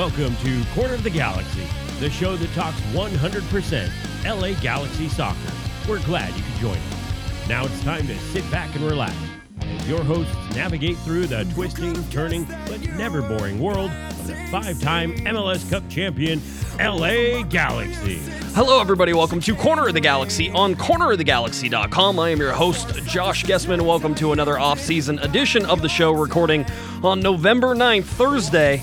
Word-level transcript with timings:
Welcome 0.00 0.34
to 0.36 0.64
Corner 0.72 0.94
of 0.94 1.02
the 1.02 1.10
Galaxy, 1.10 1.66
the 1.98 2.08
show 2.08 2.34
that 2.34 2.50
talks 2.54 2.80
100% 2.94 3.90
LA 4.24 4.58
Galaxy 4.62 5.10
soccer. 5.10 5.52
We're 5.86 6.02
glad 6.04 6.34
you 6.34 6.42
could 6.42 6.54
join 6.54 6.78
us. 6.78 7.48
Now 7.50 7.66
it's 7.66 7.84
time 7.84 8.06
to 8.06 8.18
sit 8.18 8.50
back 8.50 8.74
and 8.74 8.82
relax 8.84 9.14
as 9.60 9.86
your 9.86 10.02
hosts 10.02 10.34
navigate 10.56 10.96
through 11.00 11.26
the 11.26 11.44
twisting, 11.52 12.02
turning, 12.08 12.46
but 12.64 12.80
never 12.96 13.20
boring 13.20 13.60
world 13.60 13.90
of 13.90 14.26
the 14.26 14.36
five 14.50 14.80
time 14.80 15.12
MLS 15.16 15.68
Cup 15.68 15.86
champion, 15.90 16.40
LA 16.78 17.42
Galaxy. 17.42 18.20
Hello, 18.54 18.80
everybody. 18.80 19.12
Welcome 19.12 19.40
to 19.40 19.54
Corner 19.54 19.88
of 19.88 19.92
the 19.92 20.00
Galaxy 20.00 20.48
on 20.48 20.76
cornerofthegalaxy.com. 20.76 22.18
I 22.18 22.30
am 22.30 22.38
your 22.38 22.52
host, 22.52 23.04
Josh 23.04 23.44
Gessman. 23.44 23.82
Welcome 23.82 24.14
to 24.14 24.32
another 24.32 24.58
off-season 24.58 25.18
edition 25.18 25.66
of 25.66 25.82
the 25.82 25.90
show, 25.90 26.12
recording 26.12 26.64
on 27.02 27.20
November 27.20 27.74
9th, 27.74 28.04
Thursday. 28.04 28.82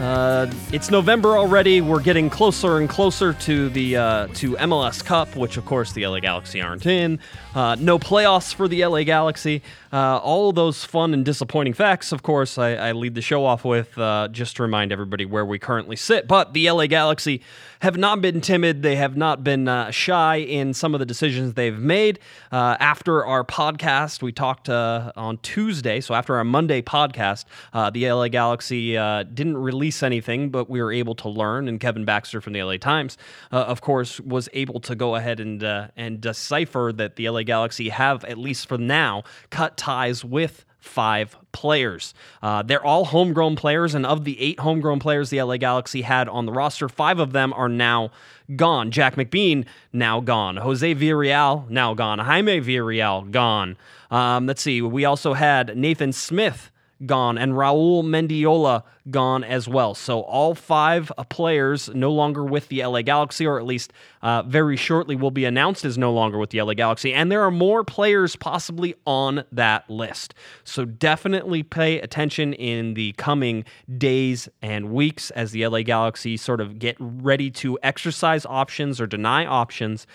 Uh, 0.00 0.50
it's 0.72 0.90
November 0.90 1.36
already. 1.36 1.82
We're 1.82 2.00
getting 2.00 2.30
closer 2.30 2.78
and 2.78 2.88
closer 2.88 3.34
to 3.34 3.68
the 3.68 3.98
uh, 3.98 4.26
to 4.28 4.52
MLS 4.52 5.04
Cup, 5.04 5.36
which 5.36 5.58
of 5.58 5.66
course 5.66 5.92
the 5.92 6.06
LA 6.06 6.20
Galaxy 6.20 6.62
aren't 6.62 6.86
in. 6.86 7.18
Uh, 7.54 7.76
no 7.78 7.98
playoffs 7.98 8.54
for 8.54 8.66
the 8.66 8.82
LA 8.82 9.02
Galaxy. 9.02 9.62
Uh, 9.92 10.16
all 10.18 10.52
those 10.52 10.84
fun 10.84 11.12
and 11.12 11.24
disappointing 11.24 11.74
facts, 11.74 12.12
of 12.12 12.22
course, 12.22 12.56
I, 12.56 12.76
I 12.76 12.92
lead 12.92 13.14
the 13.14 13.20
show 13.20 13.44
off 13.44 13.62
with 13.64 13.98
uh, 13.98 14.28
just 14.28 14.56
to 14.56 14.62
remind 14.62 14.90
everybody 14.90 15.26
where 15.26 15.44
we 15.44 15.58
currently 15.58 15.96
sit. 15.96 16.26
But 16.26 16.54
the 16.54 16.70
LA 16.70 16.86
Galaxy 16.86 17.42
have 17.80 17.98
not 17.98 18.22
been 18.22 18.40
timid. 18.40 18.82
They 18.82 18.96
have 18.96 19.18
not 19.18 19.44
been 19.44 19.68
uh, 19.68 19.90
shy 19.90 20.36
in 20.36 20.72
some 20.72 20.94
of 20.94 21.00
the 21.00 21.06
decisions 21.06 21.54
they've 21.54 21.78
made. 21.78 22.20
After 22.52 23.24
our 23.26 23.44
podcast, 23.44 24.22
we 24.22 24.32
talked 24.32 24.68
on 24.70 25.38
Tuesday. 25.42 26.00
So 26.00 26.14
after 26.14 26.36
our 26.36 26.44
Monday 26.44 26.80
podcast, 26.80 27.44
the 27.92 28.10
LA 28.10 28.28
Galaxy 28.28 28.92
didn't 28.92 29.58
release 29.58 29.89
anything, 30.02 30.50
but 30.50 30.70
we 30.70 30.82
were 30.82 30.92
able 30.92 31.14
to 31.16 31.28
learn. 31.28 31.68
And 31.68 31.80
Kevin 31.80 32.04
Baxter 32.04 32.40
from 32.40 32.52
the 32.52 32.62
LA 32.62 32.76
Times, 32.76 33.18
of 33.50 33.80
course, 33.80 34.20
was 34.20 34.48
able 34.52 34.80
to 34.80 34.94
go 34.94 35.16
ahead 35.16 35.40
and 35.40 35.62
and 35.96 36.20
decipher 36.20 36.92
that 36.94 37.16
the 37.16 37.28
LA 37.28 37.42
Galaxy 37.42 37.88
have, 37.90 38.24
at 38.24 38.38
least 38.38 38.68
for 38.68 38.78
now, 38.78 39.22
cut 39.50 39.76
ties 39.76 40.24
with 40.24 40.64
five 40.80 41.36
players. 41.52 42.14
Uh, 42.42 42.62
they're 42.62 42.84
all 42.84 43.04
homegrown 43.04 43.56
players, 43.56 43.94
and 43.94 44.04
of 44.04 44.24
the 44.24 44.40
eight 44.40 44.58
homegrown 44.60 44.98
players 44.98 45.30
the 45.30 45.40
LA 45.42 45.56
Galaxy 45.56 46.02
had 46.02 46.28
on 46.28 46.46
the 46.46 46.52
roster, 46.52 46.88
five 46.88 47.18
of 47.18 47.32
them 47.32 47.52
are 47.52 47.68
now 47.68 48.10
gone. 48.56 48.90
Jack 48.90 49.16
McBean, 49.16 49.66
now 49.92 50.20
gone. 50.20 50.56
Jose 50.56 50.94
Villarreal, 50.94 51.68
now 51.68 51.94
gone. 51.94 52.18
Jaime 52.18 52.60
Villarreal, 52.60 53.30
gone. 53.30 53.76
Um, 54.10 54.46
let's 54.46 54.62
see, 54.62 54.82
we 54.82 55.04
also 55.04 55.34
had 55.34 55.76
Nathan 55.76 56.12
Smith 56.12 56.70
gone, 57.06 57.38
and 57.38 57.52
Raul 57.52 58.04
Mendiola 58.04 58.82
gone 59.10 59.44
as 59.44 59.68
well. 59.68 59.94
So 59.94 60.20
all 60.20 60.54
five 60.54 61.10
uh, 61.16 61.24
players 61.24 61.88
no 61.94 62.12
longer 62.12 62.44
with 62.44 62.68
the 62.68 62.84
LA 62.84 63.02
Galaxy, 63.02 63.46
or 63.46 63.58
at 63.58 63.66
least 63.66 63.92
uh, 64.22 64.42
very 64.42 64.76
shortly 64.76 65.16
will 65.16 65.30
be 65.30 65.44
announced 65.44 65.84
as 65.84 65.96
no 65.96 66.12
longer 66.12 66.38
with 66.38 66.50
the 66.50 66.60
LA 66.60 66.74
Galaxy. 66.74 67.12
And 67.12 67.30
there 67.30 67.42
are 67.42 67.50
more 67.50 67.84
players 67.84 68.36
possibly 68.36 68.94
on 69.06 69.44
that 69.52 69.88
list. 69.88 70.34
So 70.64 70.84
definitely 70.84 71.62
pay 71.62 72.00
attention 72.00 72.52
in 72.52 72.94
the 72.94 73.12
coming 73.12 73.64
days 73.98 74.48
and 74.62 74.92
weeks 74.92 75.30
as 75.30 75.52
the 75.52 75.66
LA 75.66 75.82
Galaxy 75.82 76.36
sort 76.36 76.60
of 76.60 76.78
get 76.78 76.96
ready 76.98 77.50
to 77.52 77.78
exercise 77.82 78.44
options 78.46 79.00
or 79.00 79.06
deny 79.06 79.46
options 79.46 80.06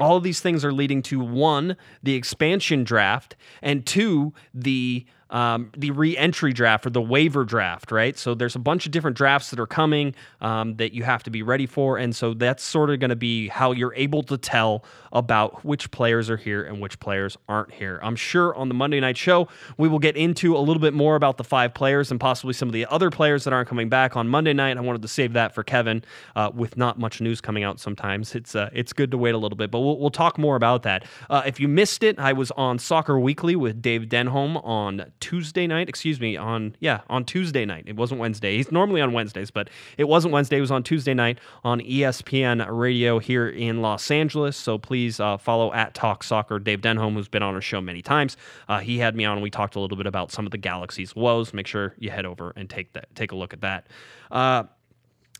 all 0.00 0.16
of 0.16 0.22
these 0.22 0.40
things 0.40 0.64
are 0.64 0.72
leading 0.72 1.02
to 1.02 1.20
one, 1.20 1.76
the 2.02 2.14
expansion 2.14 2.84
draft, 2.84 3.36
and 3.62 3.86
two, 3.86 4.32
the 4.52 5.06
um, 5.34 5.72
the 5.76 5.90
re-entry 5.90 6.52
draft 6.52 6.86
or 6.86 6.90
the 6.90 7.02
waiver 7.02 7.44
draft, 7.44 7.90
right? 7.90 8.16
So 8.16 8.34
there's 8.34 8.54
a 8.54 8.60
bunch 8.60 8.86
of 8.86 8.92
different 8.92 9.16
drafts 9.16 9.50
that 9.50 9.58
are 9.58 9.66
coming 9.66 10.14
um, 10.40 10.76
that 10.76 10.94
you 10.94 11.02
have 11.02 11.24
to 11.24 11.30
be 11.30 11.42
ready 11.42 11.66
for, 11.66 11.98
and 11.98 12.14
so 12.14 12.34
that's 12.34 12.62
sort 12.62 12.88
of 12.88 13.00
going 13.00 13.10
to 13.10 13.16
be 13.16 13.48
how 13.48 13.72
you're 13.72 13.94
able 13.94 14.22
to 14.22 14.38
tell 14.38 14.84
about 15.12 15.64
which 15.64 15.90
players 15.90 16.30
are 16.30 16.36
here 16.36 16.62
and 16.64 16.80
which 16.80 17.00
players 17.00 17.36
aren't 17.48 17.72
here. 17.72 17.98
I'm 18.02 18.16
sure 18.16 18.54
on 18.54 18.68
the 18.68 18.74
Monday 18.74 19.00
night 19.00 19.16
show 19.16 19.48
we 19.76 19.88
will 19.88 19.98
get 19.98 20.16
into 20.16 20.56
a 20.56 20.58
little 20.58 20.80
bit 20.80 20.94
more 20.94 21.16
about 21.16 21.36
the 21.36 21.44
five 21.44 21.74
players 21.74 22.12
and 22.12 22.20
possibly 22.20 22.54
some 22.54 22.68
of 22.68 22.72
the 22.72 22.86
other 22.86 23.10
players 23.10 23.44
that 23.44 23.52
aren't 23.52 23.68
coming 23.68 23.88
back 23.88 24.16
on 24.16 24.28
Monday 24.28 24.52
night. 24.52 24.76
I 24.76 24.80
wanted 24.80 25.02
to 25.02 25.08
save 25.08 25.32
that 25.32 25.52
for 25.52 25.64
Kevin 25.64 26.04
uh, 26.36 26.52
with 26.54 26.76
not 26.76 26.98
much 26.98 27.20
news 27.20 27.40
coming 27.40 27.64
out. 27.64 27.80
Sometimes 27.80 28.36
it's 28.36 28.54
uh, 28.54 28.70
it's 28.72 28.92
good 28.92 29.10
to 29.10 29.18
wait 29.18 29.34
a 29.34 29.38
little 29.38 29.56
bit, 29.56 29.72
but 29.72 29.80
we'll, 29.80 29.98
we'll 29.98 30.10
talk 30.10 30.38
more 30.38 30.54
about 30.54 30.84
that. 30.84 31.04
Uh, 31.28 31.42
if 31.44 31.58
you 31.58 31.66
missed 31.66 32.04
it, 32.04 32.18
I 32.20 32.32
was 32.32 32.52
on 32.52 32.78
Soccer 32.78 33.18
Weekly 33.18 33.56
with 33.56 33.82
Dave 33.82 34.02
Denholm 34.02 34.64
on 34.64 35.12
Tuesday 35.24 35.66
night. 35.66 35.88
Excuse 35.88 36.20
me, 36.20 36.36
on 36.36 36.76
yeah, 36.80 37.00
on 37.08 37.24
Tuesday 37.24 37.64
night. 37.64 37.84
It 37.86 37.96
wasn't 37.96 38.20
Wednesday. 38.20 38.58
He's 38.58 38.70
normally 38.70 39.00
on 39.00 39.14
Wednesdays, 39.14 39.50
but 39.50 39.70
it 39.96 40.04
wasn't 40.04 40.34
Wednesday. 40.34 40.58
It 40.58 40.60
was 40.60 40.70
on 40.70 40.82
Tuesday 40.82 41.14
night 41.14 41.38
on 41.64 41.80
ESPN 41.80 42.66
Radio 42.70 43.18
here 43.18 43.48
in 43.48 43.80
Los 43.80 44.10
Angeles. 44.10 44.54
So 44.54 44.76
please 44.76 45.20
uh, 45.20 45.38
follow 45.38 45.72
at 45.72 45.94
Talk 45.94 46.24
Soccer 46.24 46.58
Dave 46.58 46.82
Denholm, 46.82 47.14
who's 47.14 47.28
been 47.28 47.42
on 47.42 47.54
our 47.54 47.62
show 47.62 47.80
many 47.80 48.02
times. 48.02 48.36
Uh, 48.68 48.80
he 48.80 48.98
had 48.98 49.16
me 49.16 49.24
on. 49.24 49.38
and 49.38 49.42
We 49.42 49.48
talked 49.48 49.76
a 49.76 49.80
little 49.80 49.96
bit 49.96 50.06
about 50.06 50.30
some 50.30 50.44
of 50.44 50.52
the 50.52 50.58
Galaxy's 50.58 51.16
woes. 51.16 51.54
Make 51.54 51.66
sure 51.66 51.94
you 51.98 52.10
head 52.10 52.26
over 52.26 52.52
and 52.54 52.68
take 52.68 52.92
that 52.92 53.14
take 53.14 53.32
a 53.32 53.36
look 53.36 53.54
at 53.54 53.62
that. 53.62 53.86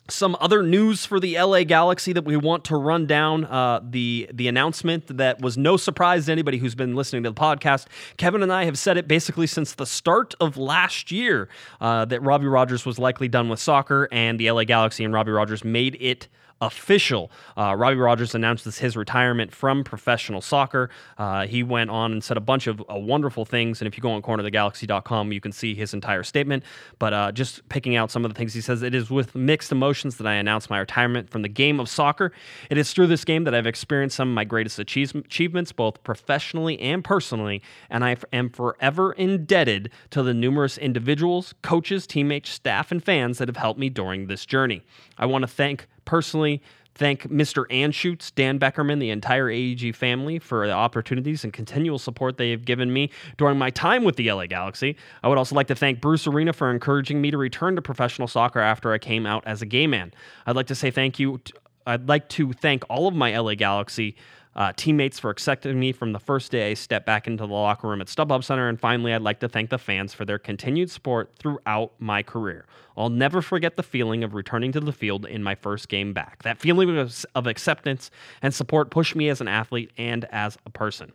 Some 0.09 0.37
other 0.39 0.63
news 0.63 1.07
for 1.07 1.19
the 1.19 1.39
LA 1.39 1.65
Galaxy 1.65 2.13
that 2.13 2.27
we 2.27 2.37
want 2.37 2.65
to 2.67 2.77
run 2.77 3.07
down. 3.07 3.47
Uh, 3.47 3.81
the 3.83 4.29
the 4.33 4.49
announcement 4.49 5.17
that 5.17 5.41
was 5.41 5.57
no 5.57 5.79
surprise 5.79 6.27
to 6.27 6.33
anybody 6.33 6.59
who's 6.59 6.75
been 6.75 6.95
listening 6.95 7.23
to 7.23 7.31
the 7.31 7.41
podcast. 7.41 7.87
Kevin 8.19 8.43
and 8.43 8.53
I 8.53 8.67
have 8.67 8.77
said 8.77 8.99
it 8.99 9.09
basically 9.09 9.47
since 9.47 9.75
the 9.75 9.87
start 9.87 10.35
of 10.41 10.59
last 10.59 11.11
year 11.11 11.49
uh, 11.81 12.05
that 12.05 12.21
Robbie 12.21 12.47
Rogers 12.47 12.85
was 12.85 12.99
likely 12.99 13.29
done 13.29 13.49
with 13.49 13.61
soccer, 13.61 14.07
and 14.13 14.39
the 14.39 14.51
LA 14.51 14.65
Galaxy 14.65 15.05
and 15.05 15.15
Robbie 15.15 15.33
Rogers 15.33 15.65
made 15.65 15.97
it 15.99 16.29
official. 16.61 17.31
Uh, 17.57 17.75
Robbie 17.77 17.97
Rogers 17.97 18.35
announced 18.35 18.65
his 18.65 18.97
retirement 18.97 19.53
from 19.53 19.85
professional 19.85 20.41
soccer. 20.41 20.91
Uh, 21.19 21.47
he 21.47 21.63
went 21.63 21.91
on 21.91 22.13
and 22.13 22.25
said 22.25 22.37
a 22.37 22.41
bunch 22.41 22.67
of 22.67 22.81
uh, 22.81 22.95
wonderful 22.95 23.45
things. 23.45 23.81
And 23.81 23.89
if 23.89 23.97
you 23.97 24.03
go 24.03 24.11
on 24.11 24.23
cornerthegalaxy.com, 24.23 25.33
you 25.33 25.41
can 25.41 25.53
see 25.53 25.75
his 25.75 25.95
entire 25.95 26.23
statement. 26.23 26.65
But 26.99 27.13
uh, 27.13 27.33
just 27.33 27.69
picking 27.69 27.97
out 27.97 28.11
some 28.11 28.25
of 28.25 28.33
the 28.33 28.37
things 28.37 28.55
he 28.55 28.61
says, 28.61 28.83
it 28.83 28.95
is 28.95 29.11
with 29.11 29.35
mixed 29.35 29.73
emotions 29.73 30.17
that 30.17 30.27
I 30.27 30.35
announce 30.35 30.71
my 30.71 30.79
retirement 30.79 31.31
from 31.31 31.43
the 31.43 31.49
game 31.49 31.81
of 31.81 31.89
soccer. 31.89 32.33
It 32.71 32.79
is 32.79 32.93
through 32.93 33.09
this 33.09 33.25
game 33.25 33.45
that 33.45 33.55
I've 33.55 33.67
experienced 33.67 34.17
some 34.17 34.29
of 34.29 34.35
my 34.35 34.45
greatest 34.45 34.79
achievements, 34.79 35.73
both 35.73 36.03
professionally 36.03 36.79
and 36.81 37.05
personally. 37.05 37.63
And 37.91 38.05
I 38.05 38.17
am 38.33 38.49
forever 38.49 39.13
indebted 39.13 39.91
to 40.11 40.23
the 40.23 40.35
numerous 40.35 40.79
individuals, 40.79 41.55
coaches, 41.63 42.07
teammates, 42.07 42.51
staff, 42.51 42.91
and 42.91 43.03
fans 43.03 43.39
that 43.39 43.49
have 43.49 43.57
helped 43.57 43.81
me 43.81 43.91
during 43.91 44.27
this 44.27 44.47
journey. 44.47 44.83
I 45.19 45.27
want 45.27 45.43
to 45.43 45.49
thank 45.49 45.87
personally 46.05 46.63
thank 46.95 47.29
Mr. 47.29 47.67
Anschutz, 47.71 48.33
Dan 48.35 48.59
Beckerman, 48.59 49.01
the 49.01 49.11
entire 49.11 49.51
AEG 49.51 49.95
family 49.95 50.39
for 50.39 50.67
the 50.67 50.73
opportunities 50.73 51.45
and 51.45 51.53
continual 51.53 51.99
support 51.99 52.37
they 52.37 52.51
have 52.51 52.65
given 52.65 52.93
me 52.93 53.11
during 53.37 53.59
my 53.59 53.71
time 53.71 54.05
with 54.05 54.17
the 54.17 54.31
LA 54.31 54.47
Galaxy. 54.47 54.97
I 55.23 55.29
would 55.29 55.39
also 55.39 55.55
like 55.55 55.67
to 55.69 55.75
thank 55.75 56.01
Bruce 56.01 56.27
Arena 56.27 56.53
for 56.53 56.71
encouraging 56.71 57.21
me 57.21 57.31
to 57.31 57.39
return 57.39 57.77
to 57.77 57.83
professional 57.83 58.29
soccer 58.29 58.61
after 58.61 58.93
I 58.93 58.99
came 58.99 59.27
out 59.27 59.43
as 59.47 59.63
a 59.63 59.67
gay 59.67 59.87
man. 59.87 60.13
I'd 60.47 60.57
like 60.57 60.69
to 60.69 60.75
say 60.75 60.91
thank 60.91 61.19
you. 61.19 61.41
I'd 61.87 62.09
like 62.09 62.29
to 62.31 62.53
thank 62.53 62.85
all 62.89 63.09
of 63.09 63.15
my 63.15 63.37
LA 63.37 63.55
Galaxy 63.55 64.17
uh, 64.57 64.73
teammates 64.77 65.19
for 65.19 65.31
accepting 65.31 65.79
me 65.79 65.93
from 65.93 66.13
the 66.13 66.19
first 66.19 66.53
day 66.53 66.71
I 66.71 66.75
stepped 66.75 67.07
back 67.07 67.27
into 67.27 67.47
the 67.47 67.53
locker 67.53 67.89
room 67.89 68.01
at 68.01 68.07
StubHub 68.07 68.45
Center. 68.45 68.69
And 68.69 68.79
finally, 68.81 69.13
I'd 69.13 69.23
like 69.23 69.41
to 69.41 69.49
thank 69.49 69.71
the 69.71 69.79
fans 69.79 70.15
for 70.15 70.25
their 70.25 70.39
continued 70.39 70.91
support 70.91 71.33
throughout 71.39 71.93
my 71.99 72.23
career. 72.23 72.67
I'll 72.97 73.11
never 73.11 73.43
forget 73.43 73.77
the 73.77 73.83
feeling 73.83 74.23
of 74.23 74.35
returning 74.35 74.73
to 74.73 74.81
the 74.81 74.93
field 74.93 75.27
in 75.27 75.43
my 75.43 75.55
first 75.55 75.89
game 75.89 76.13
back. 76.13 76.43
That 76.45 76.59
feeling 76.59 76.97
of, 76.97 77.25
of 77.35 77.47
acceptance 77.47 78.11
and 78.43 78.55
support 78.55 78.91
pushed 78.91 79.17
me 79.17 79.29
as 79.29 79.41
an 79.41 79.49
athlete 79.49 79.91
and 79.99 80.25
as 80.31 80.57
a 80.67 80.71
person. 80.71 81.13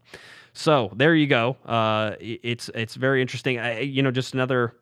So 0.53 0.92
there 0.95 1.15
you 1.15 1.27
go. 1.27 1.57
Uh, 1.65 2.15
it's 2.19 2.69
it's 2.75 2.95
very 2.95 3.21
interesting. 3.21 3.59
I, 3.59 3.80
you 3.80 4.01
know, 4.01 4.12
just 4.12 4.33
another 4.33 4.74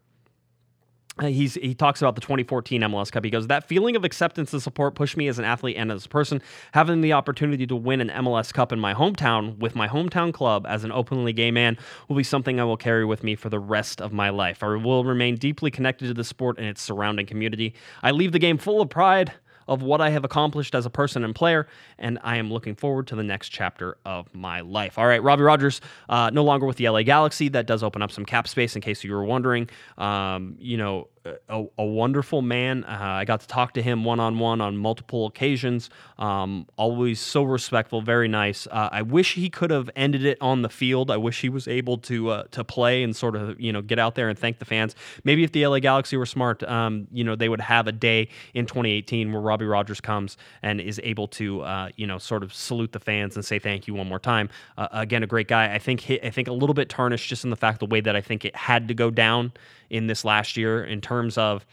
Uh, 1.20 1.28
he's, 1.28 1.56
he 1.56 1.74
talks 1.74 2.02
about 2.02 2.16
the 2.16 2.22
2014 2.22 2.82
MLS 2.82 3.12
Cup. 3.12 3.24
He 3.24 3.30
goes, 3.30 3.48
That 3.48 3.68
feeling 3.68 3.96
of 3.96 4.04
acceptance 4.04 4.54
and 4.54 4.62
support 4.62 4.96
pushed 4.96 5.18
me 5.18 5.28
as 5.28 5.40
an 5.40 5.46
athlete 5.46 5.78
and 5.78 5.92
as 5.92 6.06
a 6.06 6.10
person. 6.10 6.42
Having 6.74 7.02
the 7.02 7.14
opportunity 7.14 7.66
to 7.68 7.76
win 7.76 8.02
an 8.02 8.10
MLS 8.10 8.54
Cup 8.54 8.72
in 8.72 8.80
my 8.80 8.94
hometown 8.94 9.58
with 9.58 9.76
my 9.76 9.88
hometown 9.88 10.34
club 10.34 10.66
as 10.68 10.84
an 10.84 10.92
openly 10.92 11.34
gay 11.34 11.52
man 11.52 11.78
will 12.08 12.16
be 12.16 12.24
something 12.24 12.60
I 12.60 12.64
will 12.64 12.78
carry 12.78 13.06
with 13.06 13.24
me 13.24 13.36
for 13.36 13.50
the 13.50 13.60
rest 13.60 14.02
of 14.02 14.14
my 14.14 14.30
life. 14.30 14.64
I 14.64 14.68
will 14.68 15.04
remain 15.04 15.36
deeply 15.36 15.72
connected 15.72 16.08
to 16.08 16.14
the 16.14 16.24
sport 16.24 16.58
and 16.58 16.68
its 16.68 16.82
surrounding 16.82 17.26
community. 17.26 17.74
I 18.04 18.12
leave 18.12 18.32
the 18.32 18.40
game 18.40 18.58
full 18.58 18.82
of 18.82 18.90
pride 18.90 19.34
of 19.68 19.82
what 19.82 20.02
I 20.02 20.10
have 20.10 20.24
accomplished 20.24 20.76
as 20.76 20.86
a 20.86 20.90
person 20.90 21.24
and 21.24 21.34
player, 21.36 21.68
and 21.98 22.20
I 22.24 22.38
am 22.38 22.52
looking 22.52 22.76
forward 22.76 23.08
to 23.08 23.16
the 23.16 23.24
next 23.24 23.50
chapter 23.50 23.98
of 24.06 24.34
my 24.34 24.62
life. 24.62 24.98
All 24.98 25.08
right, 25.08 25.22
Robbie 25.22 25.44
Rogers, 25.44 25.82
uh, 26.10 26.30
no 26.32 26.44
longer 26.44 26.66
with 26.66 26.78
the 26.78 26.90
LA 26.90 27.04
Galaxy. 27.04 27.50
That 27.50 27.68
does 27.68 27.84
open 27.84 28.02
up 28.02 28.12
some 28.12 28.26
cap 28.26 28.48
space 28.48 28.76
in 28.76 28.82
case 28.82 29.04
you 29.04 29.14
were 29.14 29.26
wondering. 29.26 29.70
Um, 29.98 30.56
you 30.60 30.78
know, 30.78 31.08
a, 31.50 31.66
a 31.78 31.86
wonderful 31.86 32.42
man. 32.42 32.84
Uh, 32.84 32.98
I 33.00 33.26
got 33.26 33.42
to 33.42 33.48
talk 33.48 33.74
to 33.74 33.82
him 33.82 34.04
one 34.04 34.20
on 34.20 34.40
one 34.40 34.62
on 34.62 34.78
multiple 34.78 35.26
occasions. 35.26 35.90
Um, 36.18 36.68
always 36.78 37.20
so 37.20 37.44
respectful, 37.44 38.02
very 38.02 38.28
nice. 38.28 38.68
Uh, 38.68 38.90
I 38.92 39.02
wish 39.02 39.36
he 39.36 39.50
could 39.50 39.72
have 39.72 39.90
ended 39.96 40.26
it 40.26 40.38
on 40.42 40.62
the 40.62 40.70
field. 40.70 41.12
I 41.12 41.18
wish 41.18 41.42
he 41.42 41.50
was 41.50 41.68
able 41.68 41.98
to 42.00 42.30
uh, 42.30 42.44
to 42.52 42.64
play 42.64 43.04
and 43.04 43.16
sort 43.16 43.36
of 43.36 43.60
you 43.60 43.72
know 43.72 43.82
get 43.82 44.00
out 44.00 44.16
there 44.16 44.30
and 44.30 44.38
thank 44.38 44.60
the 44.60 44.66
fans. 44.66 44.96
Maybe 45.24 45.44
if 45.44 45.52
the 45.52 45.66
LA 45.66 45.80
Galaxy 45.80 46.18
were 46.18 46.26
smart, 46.26 46.64
um, 46.64 47.08
you 47.12 47.24
know 47.24 47.36
they 47.36 47.50
would 47.50 47.62
have 47.62 47.88
a 47.88 47.92
day 47.92 48.30
in 48.54 48.66
2018 48.66 49.32
where 49.32 49.42
Robbie 49.42 49.66
Rogers 49.66 50.02
comes 50.02 50.38
and 50.62 50.82
is 50.82 51.00
able 51.04 51.28
to 51.30 51.62
uh, 51.62 51.90
you 51.96 52.08
know 52.08 52.18
sort 52.18 52.44
of 52.44 52.54
salute 52.54 52.92
the 52.92 53.00
fans 53.00 53.36
and 53.36 53.46
say 53.46 53.60
thank 53.60 53.88
you 53.88 53.94
one 53.94 54.08
more 54.08 54.20
time. 54.20 54.50
Uh, 54.78 54.88
again, 54.92 55.24
a 55.24 55.28
great 55.28 55.48
guy. 55.48 55.74
I 55.74 55.80
think 55.80 56.10
I 56.24 56.30
think 56.30 56.48
a 56.48 56.54
little 56.54 56.74
bit 56.74 56.90
tarnished 56.90 57.30
just 57.30 57.44
in 57.44 57.50
the 57.50 57.56
fact 57.56 57.80
the 57.80 57.86
way 57.86 58.02
that 58.02 58.16
I 58.16 58.22
think 58.22 58.46
it 58.46 58.56
had 58.56 58.88
to 58.88 58.94
go 58.94 59.10
down 59.10 59.52
in 59.90 60.08
this 60.08 60.26
last 60.26 60.58
year 60.58 60.84
in 60.84 61.02
terms 61.02 61.38
of 61.38 61.66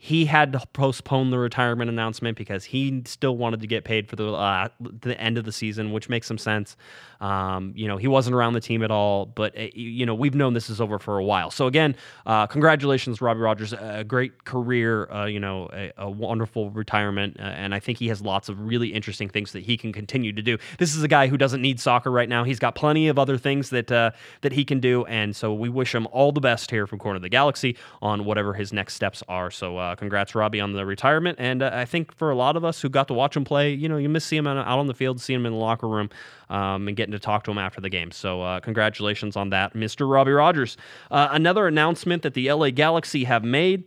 he 0.00 0.26
had 0.26 0.52
to 0.52 0.62
postpone 0.72 1.30
the 1.30 1.38
retirement 1.38 1.90
announcement 1.90 2.38
because 2.38 2.64
he 2.64 3.02
still 3.04 3.36
wanted 3.36 3.60
to 3.60 3.66
get 3.66 3.82
paid 3.82 4.08
for 4.08 4.14
the 4.14 4.32
uh, 4.32 4.68
the 5.00 5.20
end 5.20 5.36
of 5.36 5.44
the 5.44 5.50
season, 5.50 5.90
which 5.90 6.08
makes 6.08 6.28
some 6.28 6.38
sense. 6.38 6.76
Um, 7.20 7.72
you 7.74 7.88
know, 7.88 7.96
he 7.96 8.06
wasn't 8.06 8.36
around 8.36 8.52
the 8.52 8.60
team 8.60 8.84
at 8.84 8.92
all, 8.92 9.26
but 9.26 9.58
uh, 9.58 9.66
you 9.74 10.06
know 10.06 10.14
we've 10.14 10.36
known 10.36 10.54
this 10.54 10.70
is 10.70 10.80
over 10.80 11.00
for 11.00 11.18
a 11.18 11.24
while. 11.24 11.50
So 11.50 11.66
again, 11.66 11.96
uh, 12.26 12.46
congratulations, 12.46 13.20
Robbie 13.20 13.40
Rogers, 13.40 13.72
a 13.72 14.04
great 14.04 14.44
career. 14.44 15.10
Uh, 15.10 15.26
you 15.26 15.40
know, 15.40 15.68
a, 15.72 15.92
a 15.98 16.08
wonderful 16.08 16.70
retirement, 16.70 17.36
uh, 17.40 17.42
and 17.42 17.74
I 17.74 17.80
think 17.80 17.98
he 17.98 18.06
has 18.06 18.22
lots 18.22 18.48
of 18.48 18.60
really 18.60 18.92
interesting 18.94 19.28
things 19.28 19.50
that 19.50 19.64
he 19.64 19.76
can 19.76 19.92
continue 19.92 20.32
to 20.32 20.42
do. 20.42 20.58
This 20.78 20.94
is 20.94 21.02
a 21.02 21.08
guy 21.08 21.26
who 21.26 21.36
doesn't 21.36 21.60
need 21.60 21.80
soccer 21.80 22.12
right 22.12 22.28
now. 22.28 22.44
He's 22.44 22.60
got 22.60 22.76
plenty 22.76 23.08
of 23.08 23.18
other 23.18 23.36
things 23.36 23.70
that 23.70 23.90
uh, 23.90 24.12
that 24.42 24.52
he 24.52 24.64
can 24.64 24.78
do, 24.78 25.04
and 25.06 25.34
so 25.34 25.52
we 25.52 25.68
wish 25.68 25.92
him 25.92 26.06
all 26.12 26.30
the 26.30 26.40
best 26.40 26.70
here 26.70 26.86
from 26.86 27.00
Corner 27.00 27.16
of 27.16 27.22
the 27.22 27.28
Galaxy 27.28 27.76
on 28.00 28.24
whatever 28.24 28.54
his 28.54 28.72
next 28.72 28.94
steps 28.94 29.24
are. 29.28 29.50
So 29.50 29.87
uh, 29.88 29.94
congrats, 29.94 30.34
Robbie, 30.34 30.60
on 30.60 30.72
the 30.72 30.84
retirement. 30.84 31.38
And 31.40 31.62
uh, 31.62 31.70
I 31.72 31.84
think 31.84 32.14
for 32.14 32.30
a 32.30 32.34
lot 32.34 32.56
of 32.56 32.64
us 32.64 32.80
who 32.80 32.88
got 32.88 33.08
to 33.08 33.14
watch 33.14 33.36
him 33.36 33.44
play, 33.44 33.72
you 33.72 33.88
know, 33.88 33.96
you 33.96 34.08
miss 34.08 34.24
seeing 34.24 34.40
him 34.40 34.46
out 34.46 34.78
on 34.78 34.86
the 34.86 34.94
field, 34.94 35.20
seeing 35.20 35.40
him 35.40 35.46
in 35.46 35.52
the 35.52 35.58
locker 35.58 35.88
room, 35.88 36.10
um, 36.50 36.88
and 36.88 36.96
getting 36.96 37.12
to 37.12 37.18
talk 37.18 37.44
to 37.44 37.50
him 37.50 37.58
after 37.58 37.80
the 37.80 37.88
game. 37.88 38.10
So 38.10 38.42
uh, 38.42 38.60
congratulations 38.60 39.36
on 39.36 39.50
that, 39.50 39.74
Mr. 39.74 40.10
Robbie 40.10 40.32
Rogers. 40.32 40.76
Uh, 41.10 41.28
another 41.30 41.66
announcement 41.66 42.22
that 42.22 42.34
the 42.34 42.52
LA 42.52 42.70
Galaxy 42.70 43.24
have 43.24 43.44
made. 43.44 43.84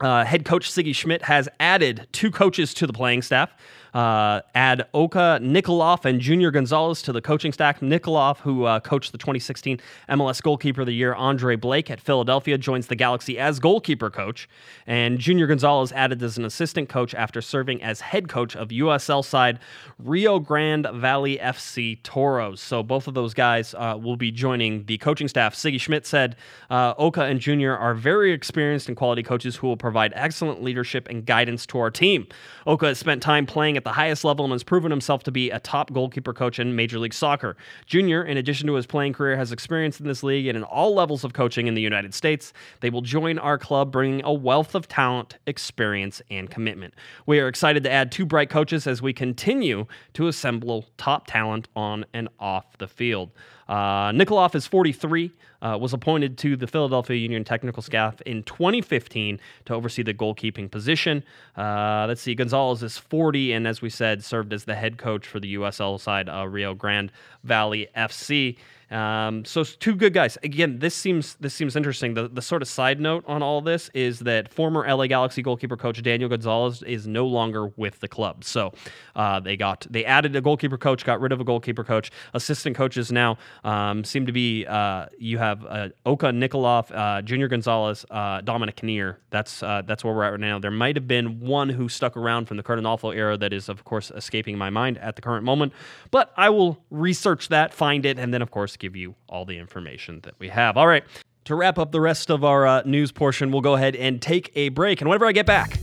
Uh, 0.00 0.24
head 0.24 0.44
coach 0.44 0.70
Sigi 0.70 0.94
Schmidt 0.94 1.22
has 1.22 1.48
added 1.60 2.08
two 2.10 2.30
coaches 2.30 2.74
to 2.74 2.86
the 2.86 2.92
playing 2.92 3.22
staff. 3.22 3.54
Uh, 3.94 4.40
add 4.56 4.86
Oka 4.92 5.38
Nikolov 5.40 6.04
and 6.04 6.20
Junior 6.20 6.50
Gonzalez 6.50 7.00
to 7.02 7.12
the 7.12 7.22
coaching 7.22 7.52
staff. 7.52 7.78
Nikolov, 7.80 8.38
who 8.38 8.64
uh, 8.64 8.80
coached 8.80 9.12
the 9.12 9.18
2016 9.18 9.78
MLS 10.10 10.42
Goalkeeper 10.42 10.80
of 10.80 10.86
the 10.88 10.94
Year, 10.94 11.14
Andre 11.14 11.54
Blake 11.54 11.92
at 11.92 12.00
Philadelphia, 12.00 12.58
joins 12.58 12.88
the 12.88 12.96
Galaxy 12.96 13.38
as 13.38 13.60
goalkeeper 13.60 14.10
coach. 14.10 14.48
And 14.84 15.20
Junior 15.20 15.46
Gonzalez 15.46 15.92
added 15.92 16.20
as 16.24 16.36
an 16.36 16.44
assistant 16.44 16.88
coach 16.88 17.14
after 17.14 17.40
serving 17.40 17.82
as 17.84 18.00
head 18.00 18.28
coach 18.28 18.56
of 18.56 18.68
USL 18.68 19.24
side 19.24 19.60
Rio 19.98 20.40
Grande 20.40 20.88
Valley 20.92 21.38
FC 21.38 22.02
Toros. 22.02 22.60
So 22.60 22.82
both 22.82 23.06
of 23.06 23.14
those 23.14 23.32
guys 23.32 23.74
uh, 23.74 23.96
will 24.00 24.16
be 24.16 24.32
joining 24.32 24.86
the 24.86 24.98
coaching 24.98 25.28
staff. 25.28 25.54
Sigi 25.54 25.80
Schmidt 25.80 26.04
said 26.04 26.34
uh, 26.68 26.94
Oka 26.98 27.22
and 27.22 27.38
Junior 27.38 27.76
are 27.76 27.94
very 27.94 28.32
experienced 28.32 28.88
and 28.88 28.96
quality 28.96 29.22
coaches 29.22 29.56
who 29.56 29.68
will 29.68 29.76
provide 29.76 30.12
excellent 30.16 30.64
leadership 30.64 31.08
and 31.08 31.24
guidance 31.24 31.64
to 31.66 31.78
our 31.78 31.92
team. 31.92 32.26
Oka 32.66 32.86
has 32.86 32.98
spent 32.98 33.22
time 33.22 33.46
playing 33.46 33.76
at 33.76 33.83
the 33.84 33.92
highest 33.92 34.24
level 34.24 34.44
and 34.44 34.52
has 34.52 34.62
proven 34.62 34.90
himself 34.90 35.22
to 35.24 35.30
be 35.30 35.50
a 35.50 35.60
top 35.60 35.92
goalkeeper 35.92 36.32
coach 36.32 36.58
in 36.58 36.74
Major 36.74 36.98
League 36.98 37.14
Soccer. 37.14 37.56
Junior, 37.86 38.24
in 38.24 38.36
addition 38.36 38.66
to 38.66 38.74
his 38.74 38.86
playing 38.86 39.12
career, 39.12 39.36
has 39.36 39.52
experience 39.52 40.00
in 40.00 40.06
this 40.06 40.22
league 40.22 40.46
and 40.46 40.56
in 40.56 40.64
all 40.64 40.94
levels 40.94 41.24
of 41.24 41.32
coaching 41.32 41.66
in 41.66 41.74
the 41.74 41.82
United 41.82 42.14
States. 42.14 42.52
They 42.80 42.90
will 42.90 43.02
join 43.02 43.38
our 43.38 43.58
club, 43.58 43.92
bringing 43.92 44.24
a 44.24 44.32
wealth 44.32 44.74
of 44.74 44.88
talent, 44.88 45.38
experience, 45.46 46.20
and 46.30 46.50
commitment. 46.50 46.94
We 47.26 47.40
are 47.40 47.48
excited 47.48 47.84
to 47.84 47.90
add 47.90 48.10
two 48.10 48.26
bright 48.26 48.50
coaches 48.50 48.86
as 48.86 49.00
we 49.00 49.12
continue 49.12 49.86
to 50.14 50.28
assemble 50.28 50.86
top 50.96 51.26
talent 51.26 51.68
on 51.76 52.04
and 52.12 52.28
off 52.38 52.78
the 52.78 52.88
field. 52.88 53.30
Uh, 53.68 54.10
Nikolov 54.10 54.54
is 54.54 54.66
43, 54.66 55.32
uh, 55.64 55.78
was 55.78 55.92
appointed 55.92 56.38
to 56.38 56.56
the 56.56 56.66
Philadelphia 56.66 57.16
Union 57.16 57.42
technical 57.42 57.82
staff 57.82 58.20
in 58.22 58.42
2015 58.44 59.40
to 59.64 59.74
oversee 59.74 60.02
the 60.02 60.14
goalkeeping 60.14 60.70
position. 60.70 61.24
Uh, 61.56 62.04
let's 62.06 62.20
see, 62.20 62.34
Gonzalez 62.34 62.82
is 62.82 62.98
40, 62.98 63.52
and 63.52 63.66
as 63.66 63.80
we 63.80 63.90
said, 63.90 64.22
served 64.22 64.52
as 64.52 64.64
the 64.64 64.74
head 64.74 64.98
coach 64.98 65.26
for 65.26 65.40
the 65.40 65.54
USL 65.54 65.98
side, 65.98 66.28
uh, 66.28 66.46
Rio 66.46 66.74
Grande 66.74 67.10
Valley 67.42 67.88
FC. 67.96 68.56
Um, 68.90 69.44
so 69.44 69.64
two 69.64 69.94
good 69.94 70.12
guys. 70.12 70.36
Again, 70.42 70.78
this 70.78 70.94
seems 70.94 71.36
this 71.40 71.54
seems 71.54 71.74
interesting. 71.74 72.14
The 72.14 72.28
the 72.28 72.42
sort 72.42 72.62
of 72.62 72.68
side 72.68 73.00
note 73.00 73.24
on 73.26 73.42
all 73.42 73.60
this 73.60 73.90
is 73.94 74.20
that 74.20 74.52
former 74.52 74.86
LA 74.86 75.06
Galaxy 75.06 75.42
goalkeeper 75.42 75.76
coach 75.76 76.00
Daniel 76.02 76.28
Gonzalez 76.28 76.82
is 76.82 77.06
no 77.06 77.26
longer 77.26 77.68
with 77.76 78.00
the 78.00 78.08
club. 78.08 78.44
So 78.44 78.72
uh, 79.16 79.40
they 79.40 79.56
got 79.56 79.86
they 79.90 80.04
added 80.04 80.36
a 80.36 80.40
goalkeeper 80.40 80.78
coach, 80.78 81.04
got 81.04 81.20
rid 81.20 81.32
of 81.32 81.40
a 81.40 81.44
goalkeeper 81.44 81.82
coach. 81.82 82.10
Assistant 82.34 82.76
coaches 82.76 83.10
now 83.10 83.38
um, 83.64 84.04
seem 84.04 84.26
to 84.26 84.32
be 84.32 84.66
uh, 84.66 85.06
you 85.18 85.38
have 85.38 85.53
uh, 85.64 85.88
Oka 86.06 86.26
Nikolov, 86.26 86.90
uh, 86.94 87.22
Junior 87.22 87.48
Gonzalez, 87.48 88.04
uh, 88.10 88.40
Dominic 88.40 88.76
Kinnear. 88.76 89.18
That's 89.30 89.62
uh, 89.62 89.82
that's 89.86 90.02
where 90.02 90.14
we're 90.14 90.24
at 90.24 90.30
right 90.32 90.40
now. 90.40 90.58
There 90.58 90.70
might 90.70 90.96
have 90.96 91.06
been 91.06 91.40
one 91.40 91.68
who 91.68 91.88
stuck 91.88 92.16
around 92.16 92.46
from 92.46 92.56
the 92.56 92.62
Curt 92.62 92.78
Onalfo 92.78 93.14
era 93.14 93.36
that 93.36 93.52
is 93.52 93.68
of 93.68 93.84
course 93.84 94.10
escaping 94.10 94.56
my 94.58 94.70
mind 94.70 94.98
at 94.98 95.16
the 95.16 95.22
current 95.22 95.44
moment, 95.44 95.72
but 96.10 96.32
I 96.36 96.50
will 96.50 96.78
research 96.90 97.48
that, 97.48 97.74
find 97.74 98.06
it, 98.06 98.18
and 98.18 98.32
then 98.32 98.42
of 98.42 98.50
course 98.50 98.76
give 98.76 98.96
you 98.96 99.14
all 99.28 99.44
the 99.44 99.58
information 99.58 100.20
that 100.22 100.34
we 100.38 100.48
have. 100.48 100.76
All 100.76 100.86
right. 100.86 101.04
To 101.44 101.54
wrap 101.54 101.78
up 101.78 101.92
the 101.92 102.00
rest 102.00 102.30
of 102.30 102.42
our 102.42 102.66
uh, 102.66 102.82
news 102.86 103.12
portion, 103.12 103.52
we'll 103.52 103.60
go 103.60 103.74
ahead 103.74 103.94
and 103.96 104.22
take 104.22 104.50
a 104.54 104.70
break. 104.70 105.02
And 105.02 105.10
whenever 105.10 105.26
I 105.26 105.32
get 105.32 105.44
back, 105.44 105.78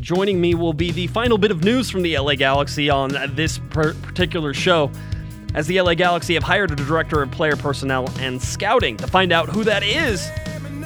joining 0.00 0.40
me 0.40 0.54
will 0.54 0.72
be 0.72 0.90
the 0.90 1.06
final 1.08 1.38
bit 1.38 1.50
of 1.50 1.64
news 1.64 1.88
from 1.90 2.02
the 2.02 2.18
LA 2.18 2.34
Galaxy 2.34 2.90
on 2.90 3.16
this 3.34 3.58
particular 3.70 4.52
show. 4.52 4.90
As 5.54 5.66
the 5.66 5.80
LA 5.80 5.94
Galaxy 5.94 6.34
have 6.34 6.42
hired 6.42 6.70
a 6.70 6.76
director 6.76 7.22
of 7.22 7.30
player 7.30 7.56
personnel 7.56 8.08
and 8.20 8.40
scouting 8.40 8.96
to 8.98 9.06
find 9.06 9.32
out 9.32 9.48
who 9.48 9.64
that 9.64 9.82
is. 9.82 10.28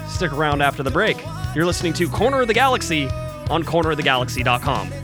Stick 0.08 0.32
around 0.32 0.62
after 0.62 0.82
the 0.82 0.90
break. 0.90 1.16
You're 1.54 1.66
listening 1.66 1.92
to 1.94 2.08
Corner 2.08 2.42
of 2.42 2.48
the 2.48 2.54
Galaxy 2.54 3.06
on 3.50 3.64
cornerofthegalaxy.com. 3.64 5.01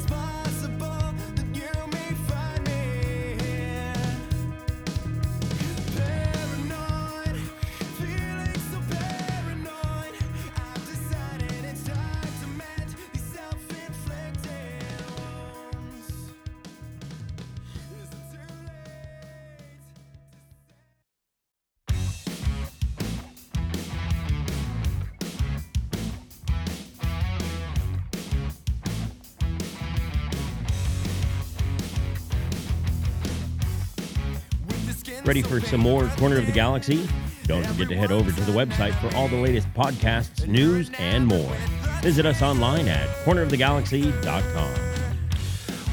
Ready 35.28 35.42
for 35.42 35.60
some 35.60 35.80
more 35.80 36.06
Corner 36.16 36.38
of 36.38 36.46
the 36.46 36.52
Galaxy? 36.52 37.06
Don't 37.44 37.62
forget 37.66 37.90
to 37.90 37.96
head 37.96 38.10
over 38.10 38.32
to 38.32 38.40
the 38.46 38.52
website 38.52 38.94
for 38.94 39.14
all 39.14 39.28
the 39.28 39.36
latest 39.36 39.68
podcasts, 39.74 40.46
news, 40.46 40.90
and 40.98 41.26
more. 41.26 41.54
Visit 42.00 42.24
us 42.24 42.40
online 42.40 42.88
at 42.88 43.06
cornerofthegalaxy.com. 43.26 44.74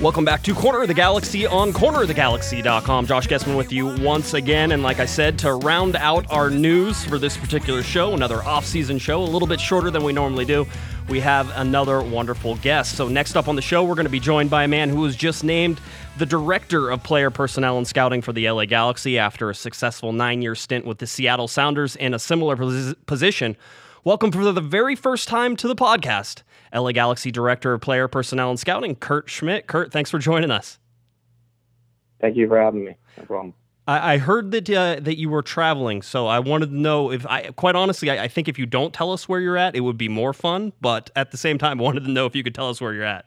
Welcome 0.02 0.24
back 0.24 0.42
to 0.44 0.54
Corner 0.54 0.84
of 0.84 0.88
the 0.88 0.94
Galaxy 0.94 1.46
on 1.46 1.74
cornerofthegalaxy.com. 1.74 3.08
Josh 3.08 3.28
Gessman 3.28 3.58
with 3.58 3.74
you 3.74 3.94
once 4.02 4.34
again. 4.34 4.72
And 4.72 4.84
like 4.84 5.02
I 5.02 5.06
said, 5.06 5.38
to 5.40 5.56
round 5.56 5.98
out 5.98 6.32
our 6.32 6.50
news 6.50 7.04
for 7.04 7.20
this 7.20 7.36
particular 7.36 7.84
show, 7.84 8.14
another 8.14 8.42
off-season 8.42 9.00
show, 9.00 9.22
a 9.22 9.26
little 9.26 9.50
bit 9.50 9.60
shorter 9.60 9.92
than 9.92 10.06
we 10.06 10.14
normally 10.14 10.46
do, 10.46 10.66
we 11.10 11.20
have 11.20 11.52
another 11.56 12.02
wonderful 12.02 12.56
guest. 12.58 12.96
So 12.96 13.08
next 13.08 13.36
up 13.36 13.48
on 13.48 13.56
the 13.56 13.62
show, 13.62 13.84
we're 13.84 13.96
going 13.96 14.06
to 14.06 14.12
be 14.12 14.20
joined 14.20 14.50
by 14.50 14.64
a 14.64 14.68
man 14.68 14.90
who 14.90 15.02
was 15.02 15.16
just 15.16 15.44
named 15.44 15.80
the 16.18 16.26
director 16.26 16.90
of 16.90 17.04
player 17.04 17.30
personnel 17.30 17.78
and 17.78 17.88
scouting 17.88 18.22
for 18.22 18.34
the 18.34 18.50
LA 18.50 18.66
Galaxy 18.66 19.20
after 19.20 19.50
a 19.50 19.56
successful 19.56 20.14
nine-year 20.14 20.56
stint 20.56 20.86
with 20.86 20.98
the 20.98 21.08
Seattle 21.08 21.48
Sounders 21.48 21.96
in 21.96 22.14
a 22.14 22.20
similar 22.20 22.56
pos- 22.56 22.96
position. 23.06 23.56
Welcome 24.04 24.32
for 24.32 24.52
the 24.52 24.62
very 24.62 24.96
first 24.96 25.28
time 25.28 25.56
to 25.58 25.68
the 25.68 25.76
podcast, 25.76 26.42
LA 26.74 26.92
Galaxy 26.92 27.32
Director 27.32 27.74
of 27.74 27.82
Player 27.82 28.08
Personnel 28.08 28.50
and 28.50 28.60
Scouting, 28.60 28.96
Kurt 28.96 29.30
Schmidt. 29.30 29.68
Kurt, 29.68 29.92
thanks 29.92 30.10
for 30.10 30.18
joining 30.18 30.52
us. 30.52 30.80
Thank 32.20 32.36
you 32.36 32.48
for 32.48 32.60
having 32.60 32.86
me. 32.86 32.96
No 33.18 33.26
problem. 33.26 33.54
I, 33.88 34.14
I 34.14 34.18
heard 34.18 34.52
that 34.52 34.70
uh, 34.70 35.00
that 35.02 35.18
you 35.18 35.30
were 35.30 35.42
traveling, 35.42 36.02
so 36.02 36.28
I 36.28 36.40
wanted 36.40 36.68
to 36.68 36.78
know 36.78 37.12
if 37.12 37.26
I, 37.28 37.52
quite 37.52 37.76
honestly, 37.76 38.10
I, 38.10 38.24
I 38.24 38.28
think 38.28 38.48
if 38.48 38.58
you 38.58 38.66
don't 38.66 38.94
tell 38.94 39.12
us 39.12 39.30
where 39.30 39.40
you're 39.40 39.58
at, 39.58 39.76
it 39.76 39.82
would 39.82 39.98
be 39.98 40.10
more 40.10 40.34
fun. 40.34 40.74
But 40.82 41.12
at 41.16 41.32
the 41.32 41.38
same 41.38 41.58
time, 41.58 41.80
I 41.80 41.84
wanted 41.84 42.04
to 42.06 42.12
know 42.12 42.26
if 42.26 42.36
you 42.36 42.44
could 42.44 42.56
tell 42.56 42.70
us 42.70 42.82
where 42.82 42.94
you're 42.94 43.04
at. 43.04 43.26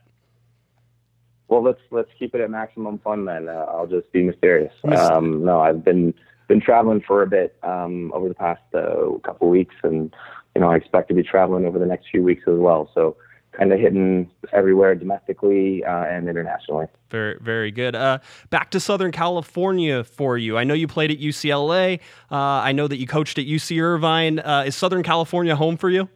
Well, 1.48 1.62
let's 1.62 1.80
let's 1.90 2.10
keep 2.18 2.34
it 2.34 2.40
at 2.40 2.50
maximum 2.50 2.98
fun 2.98 3.24
then. 3.24 3.48
Uh, 3.48 3.66
I'll 3.68 3.86
just 3.86 4.10
be 4.12 4.22
mysterious. 4.22 4.72
Um, 4.84 5.44
no, 5.44 5.60
I've 5.60 5.84
been 5.84 6.12
been 6.48 6.60
traveling 6.60 7.02
for 7.06 7.22
a 7.22 7.26
bit 7.26 7.56
um, 7.62 8.12
over 8.12 8.28
the 8.28 8.34
past 8.34 8.62
uh, 8.74 9.18
couple 9.24 9.48
weeks, 9.48 9.74
and 9.82 10.14
you 10.54 10.60
know, 10.60 10.70
I 10.70 10.76
expect 10.76 11.08
to 11.08 11.14
be 11.14 11.22
traveling 11.22 11.66
over 11.66 11.78
the 11.78 11.86
next 11.86 12.06
few 12.10 12.22
weeks 12.22 12.42
as 12.48 12.58
well. 12.58 12.90
So 12.94 13.16
kind 13.58 13.72
of 13.72 13.80
hitting 13.80 14.30
everywhere 14.52 14.94
domestically 14.94 15.84
uh, 15.84 16.04
and 16.04 16.28
internationally. 16.28 16.86
Very, 17.10 17.36
very 17.40 17.70
good. 17.70 17.96
Uh, 17.96 18.18
back 18.50 18.70
to 18.70 18.80
Southern 18.80 19.10
California 19.10 20.04
for 20.04 20.38
you. 20.38 20.56
I 20.56 20.64
know 20.64 20.74
you 20.74 20.86
played 20.86 21.10
at 21.10 21.18
UCLA. 21.18 21.98
Uh, 22.30 22.36
I 22.36 22.72
know 22.72 22.86
that 22.86 22.98
you 22.98 23.06
coached 23.06 23.38
at 23.38 23.46
UC 23.46 23.82
Irvine. 23.82 24.38
Uh, 24.38 24.64
is 24.66 24.76
Southern 24.76 25.02
California 25.02 25.56
home 25.56 25.76
for 25.76 25.90
you? 25.90 26.08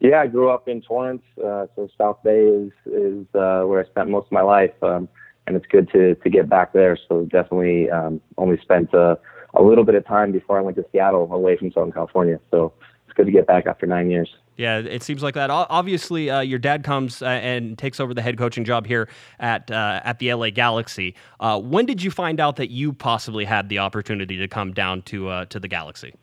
Yeah, 0.00 0.20
I 0.20 0.26
grew 0.26 0.50
up 0.50 0.68
in 0.68 0.82
Torrance, 0.82 1.22
uh, 1.38 1.66
so 1.74 1.88
South 1.96 2.22
Bay 2.22 2.44
is 2.44 2.72
is 2.84 3.26
uh, 3.34 3.62
where 3.62 3.82
I 3.82 3.88
spent 3.88 4.10
most 4.10 4.26
of 4.26 4.32
my 4.32 4.42
life, 4.42 4.74
um, 4.82 5.08
and 5.46 5.56
it's 5.56 5.64
good 5.66 5.90
to 5.92 6.14
to 6.16 6.30
get 6.30 6.48
back 6.48 6.74
there. 6.74 6.98
So 7.08 7.22
definitely 7.22 7.90
um, 7.90 8.20
only 8.36 8.58
spent 8.60 8.92
a, 8.92 9.18
a 9.54 9.62
little 9.62 9.84
bit 9.84 9.94
of 9.94 10.06
time 10.06 10.30
before 10.30 10.58
I 10.58 10.60
went 10.60 10.76
to 10.76 10.84
Seattle, 10.92 11.32
away 11.32 11.56
from 11.56 11.72
Southern 11.72 11.92
California. 11.92 12.38
So 12.50 12.74
good 13.14 13.26
to 13.26 13.32
get 13.32 13.46
back 13.46 13.66
after 13.66 13.86
nine 13.86 14.10
years. 14.10 14.34
Yeah, 14.56 14.78
it 14.78 15.02
seems 15.02 15.22
like 15.22 15.34
that. 15.34 15.50
Obviously, 15.50 16.30
uh, 16.30 16.40
your 16.40 16.60
dad 16.60 16.84
comes 16.84 17.22
uh, 17.22 17.26
and 17.26 17.76
takes 17.76 17.98
over 17.98 18.14
the 18.14 18.22
head 18.22 18.38
coaching 18.38 18.64
job 18.64 18.86
here 18.86 19.08
at 19.40 19.68
uh, 19.70 20.00
at 20.04 20.20
the 20.20 20.32
LA 20.32 20.50
Galaxy. 20.50 21.16
Uh, 21.40 21.58
when 21.58 21.86
did 21.86 22.02
you 22.02 22.10
find 22.10 22.38
out 22.38 22.56
that 22.56 22.70
you 22.70 22.92
possibly 22.92 23.44
had 23.44 23.68
the 23.68 23.80
opportunity 23.80 24.36
to 24.36 24.46
come 24.46 24.72
down 24.72 25.02
to 25.02 25.28
uh, 25.28 25.44
to 25.46 25.58
the 25.58 25.66
Galaxy? 25.66 26.14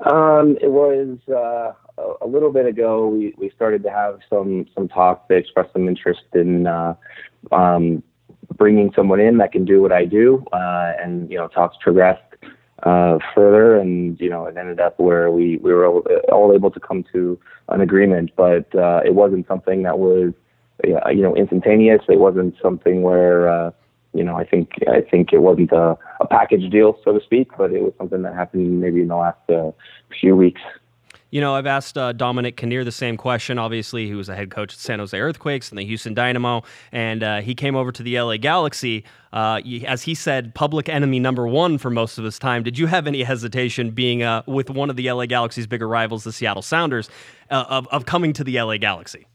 Um, 0.00 0.58
it 0.60 0.70
was 0.70 1.18
uh, 1.28 1.72
a 2.20 2.26
little 2.26 2.52
bit 2.52 2.66
ago. 2.66 3.08
We, 3.08 3.34
we 3.38 3.50
started 3.50 3.82
to 3.84 3.90
have 3.90 4.18
some 4.28 4.66
some 4.74 4.86
talk. 4.86 5.26
They 5.28 5.38
expressed 5.38 5.72
some 5.72 5.88
interest 5.88 6.24
in 6.34 6.66
um, 6.66 8.02
bringing 8.56 8.92
someone 8.94 9.20
in 9.20 9.38
that 9.38 9.52
can 9.52 9.64
do 9.64 9.80
what 9.80 9.92
I 9.92 10.04
do, 10.04 10.44
and 10.52 11.30
you 11.30 11.38
know, 11.38 11.48
talks 11.48 11.78
progressed 11.80 12.29
uh, 12.82 13.18
further, 13.34 13.76
and 13.76 14.18
you 14.20 14.30
know, 14.30 14.46
it 14.46 14.56
ended 14.56 14.80
up 14.80 14.98
where 14.98 15.30
we 15.30 15.58
we 15.58 15.72
were 15.72 15.86
all, 15.86 16.02
all 16.32 16.52
able 16.54 16.70
to 16.70 16.80
come 16.80 17.04
to 17.12 17.38
an 17.68 17.80
agreement. 17.80 18.30
But 18.36 18.74
uh, 18.74 19.00
it 19.04 19.14
wasn't 19.14 19.46
something 19.46 19.82
that 19.82 19.98
was 19.98 20.32
you 20.84 21.22
know 21.22 21.36
instantaneous. 21.36 22.02
It 22.08 22.18
wasn't 22.18 22.54
something 22.62 23.02
where 23.02 23.48
uh, 23.48 23.70
you 24.12 24.24
know 24.24 24.36
I 24.36 24.44
think 24.44 24.70
I 24.88 25.00
think 25.00 25.32
it 25.32 25.38
wasn't 25.38 25.72
a, 25.72 25.96
a 26.20 26.26
package 26.26 26.70
deal, 26.70 26.98
so 27.04 27.18
to 27.18 27.24
speak. 27.24 27.50
But 27.56 27.72
it 27.72 27.82
was 27.82 27.92
something 27.98 28.22
that 28.22 28.34
happened 28.34 28.80
maybe 28.80 29.02
in 29.02 29.08
the 29.08 29.16
last 29.16 29.50
uh, 29.50 29.72
few 30.20 30.36
weeks. 30.36 30.62
You 31.30 31.40
know, 31.40 31.54
I've 31.54 31.66
asked 31.66 31.96
uh, 31.96 32.12
Dominic 32.12 32.56
Kinnear 32.56 32.82
the 32.82 32.90
same 32.90 33.16
question. 33.16 33.56
Obviously, 33.58 34.06
he 34.06 34.14
was 34.14 34.28
a 34.28 34.34
head 34.34 34.50
coach 34.50 34.74
at 34.74 34.80
San 34.80 34.98
Jose 34.98 35.18
Earthquakes 35.18 35.70
and 35.70 35.78
the 35.78 35.84
Houston 35.84 36.12
Dynamo, 36.12 36.62
and 36.90 37.22
uh, 37.22 37.40
he 37.40 37.54
came 37.54 37.76
over 37.76 37.92
to 37.92 38.02
the 38.02 38.20
LA 38.20 38.36
Galaxy. 38.36 39.04
Uh, 39.32 39.60
as 39.86 40.02
he 40.02 40.14
said, 40.14 40.54
public 40.56 40.88
enemy 40.88 41.20
number 41.20 41.46
one 41.46 41.78
for 41.78 41.88
most 41.88 42.18
of 42.18 42.24
his 42.24 42.36
time. 42.36 42.64
Did 42.64 42.78
you 42.78 42.88
have 42.88 43.06
any 43.06 43.22
hesitation 43.22 43.90
being 43.90 44.24
uh, 44.24 44.42
with 44.46 44.70
one 44.70 44.90
of 44.90 44.96
the 44.96 45.10
LA 45.10 45.26
Galaxy's 45.26 45.68
bigger 45.68 45.86
rivals, 45.86 46.24
the 46.24 46.32
Seattle 46.32 46.62
Sounders, 46.62 47.08
uh, 47.48 47.64
of, 47.68 47.86
of 47.88 48.06
coming 48.06 48.32
to 48.32 48.42
the 48.42 48.60
LA 48.60 48.76
Galaxy? 48.78 49.26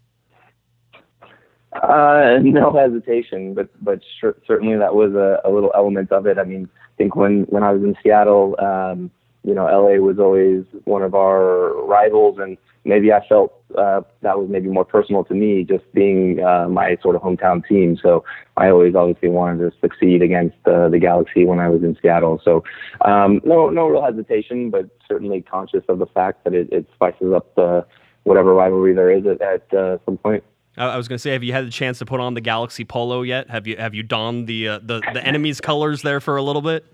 Uh, 1.81 2.39
no 2.41 2.71
hesitation, 2.73 3.53
but 3.53 3.69
but 3.81 3.99
sure, 4.19 4.35
certainly 4.47 4.77
that 4.77 4.95
was 4.95 5.13
a, 5.13 5.41
a, 5.43 5.49
little 5.49 5.71
element 5.75 6.09
of 6.11 6.25
it. 6.25 6.37
I 6.37 6.43
mean, 6.43 6.69
I 6.73 6.95
think 6.97 7.15
when 7.15 7.43
when 7.43 7.63
I 7.63 7.71
was 7.71 7.83
in 7.83 7.95
Seattle. 8.03 8.55
Um, 8.59 9.11
you 9.45 9.53
know, 9.53 9.65
LA 9.65 10.03
was 10.03 10.17
always 10.17 10.65
one 10.85 11.03
of 11.03 11.13
our 11.13 11.85
rivals, 11.85 12.39
and 12.39 12.57
maybe 12.83 13.13
I 13.13 13.25
felt 13.27 13.53
uh, 13.77 14.01
that 14.21 14.39
was 14.39 14.49
maybe 14.49 14.69
more 14.69 14.85
personal 14.85 15.23
to 15.25 15.35
me, 15.35 15.63
just 15.63 15.83
being 15.93 16.43
uh, 16.43 16.67
my 16.67 16.97
sort 17.03 17.15
of 17.15 17.21
hometown 17.21 17.65
team. 17.65 17.95
So 18.01 18.23
I 18.57 18.69
always 18.69 18.95
obviously 18.95 19.29
wanted 19.29 19.69
to 19.69 19.77
succeed 19.79 20.23
against 20.23 20.57
uh, 20.65 20.89
the 20.89 20.97
Galaxy 20.97 21.45
when 21.45 21.59
I 21.59 21.69
was 21.69 21.83
in 21.83 21.95
Seattle. 22.01 22.41
So 22.43 22.63
um, 23.01 23.39
no, 23.45 23.69
no 23.69 23.87
real 23.87 24.03
hesitation, 24.03 24.71
but 24.71 24.89
certainly 25.07 25.41
conscious 25.41 25.83
of 25.89 25.99
the 25.99 26.07
fact 26.07 26.43
that 26.45 26.55
it, 26.55 26.67
it 26.71 26.87
spices 26.95 27.31
up 27.31 27.55
uh, 27.57 27.81
whatever 28.23 28.55
rivalry 28.55 28.95
there 28.95 29.11
is 29.11 29.27
at, 29.27 29.41
at 29.41 29.73
uh, 29.73 29.99
some 30.05 30.17
point. 30.17 30.43
I 30.77 30.97
was 30.97 31.07
going 31.07 31.17
to 31.17 31.21
say, 31.21 31.31
have 31.31 31.43
you 31.43 31.53
had 31.53 31.67
the 31.67 31.71
chance 31.71 31.99
to 31.99 32.05
put 32.05 32.19
on 32.19 32.33
the 32.33 32.41
Galaxy 32.41 32.83
polo 32.83 33.21
yet? 33.21 33.49
Have 33.49 33.65
you 33.65 33.77
have 33.77 33.93
you 33.93 34.03
donned 34.03 34.47
the 34.47 34.67
uh, 34.67 34.79
the 34.83 35.01
the 35.13 35.25
enemy's 35.25 35.61
colors 35.61 36.01
there 36.01 36.19
for 36.19 36.35
a 36.35 36.41
little 36.41 36.61
bit? 36.61 36.85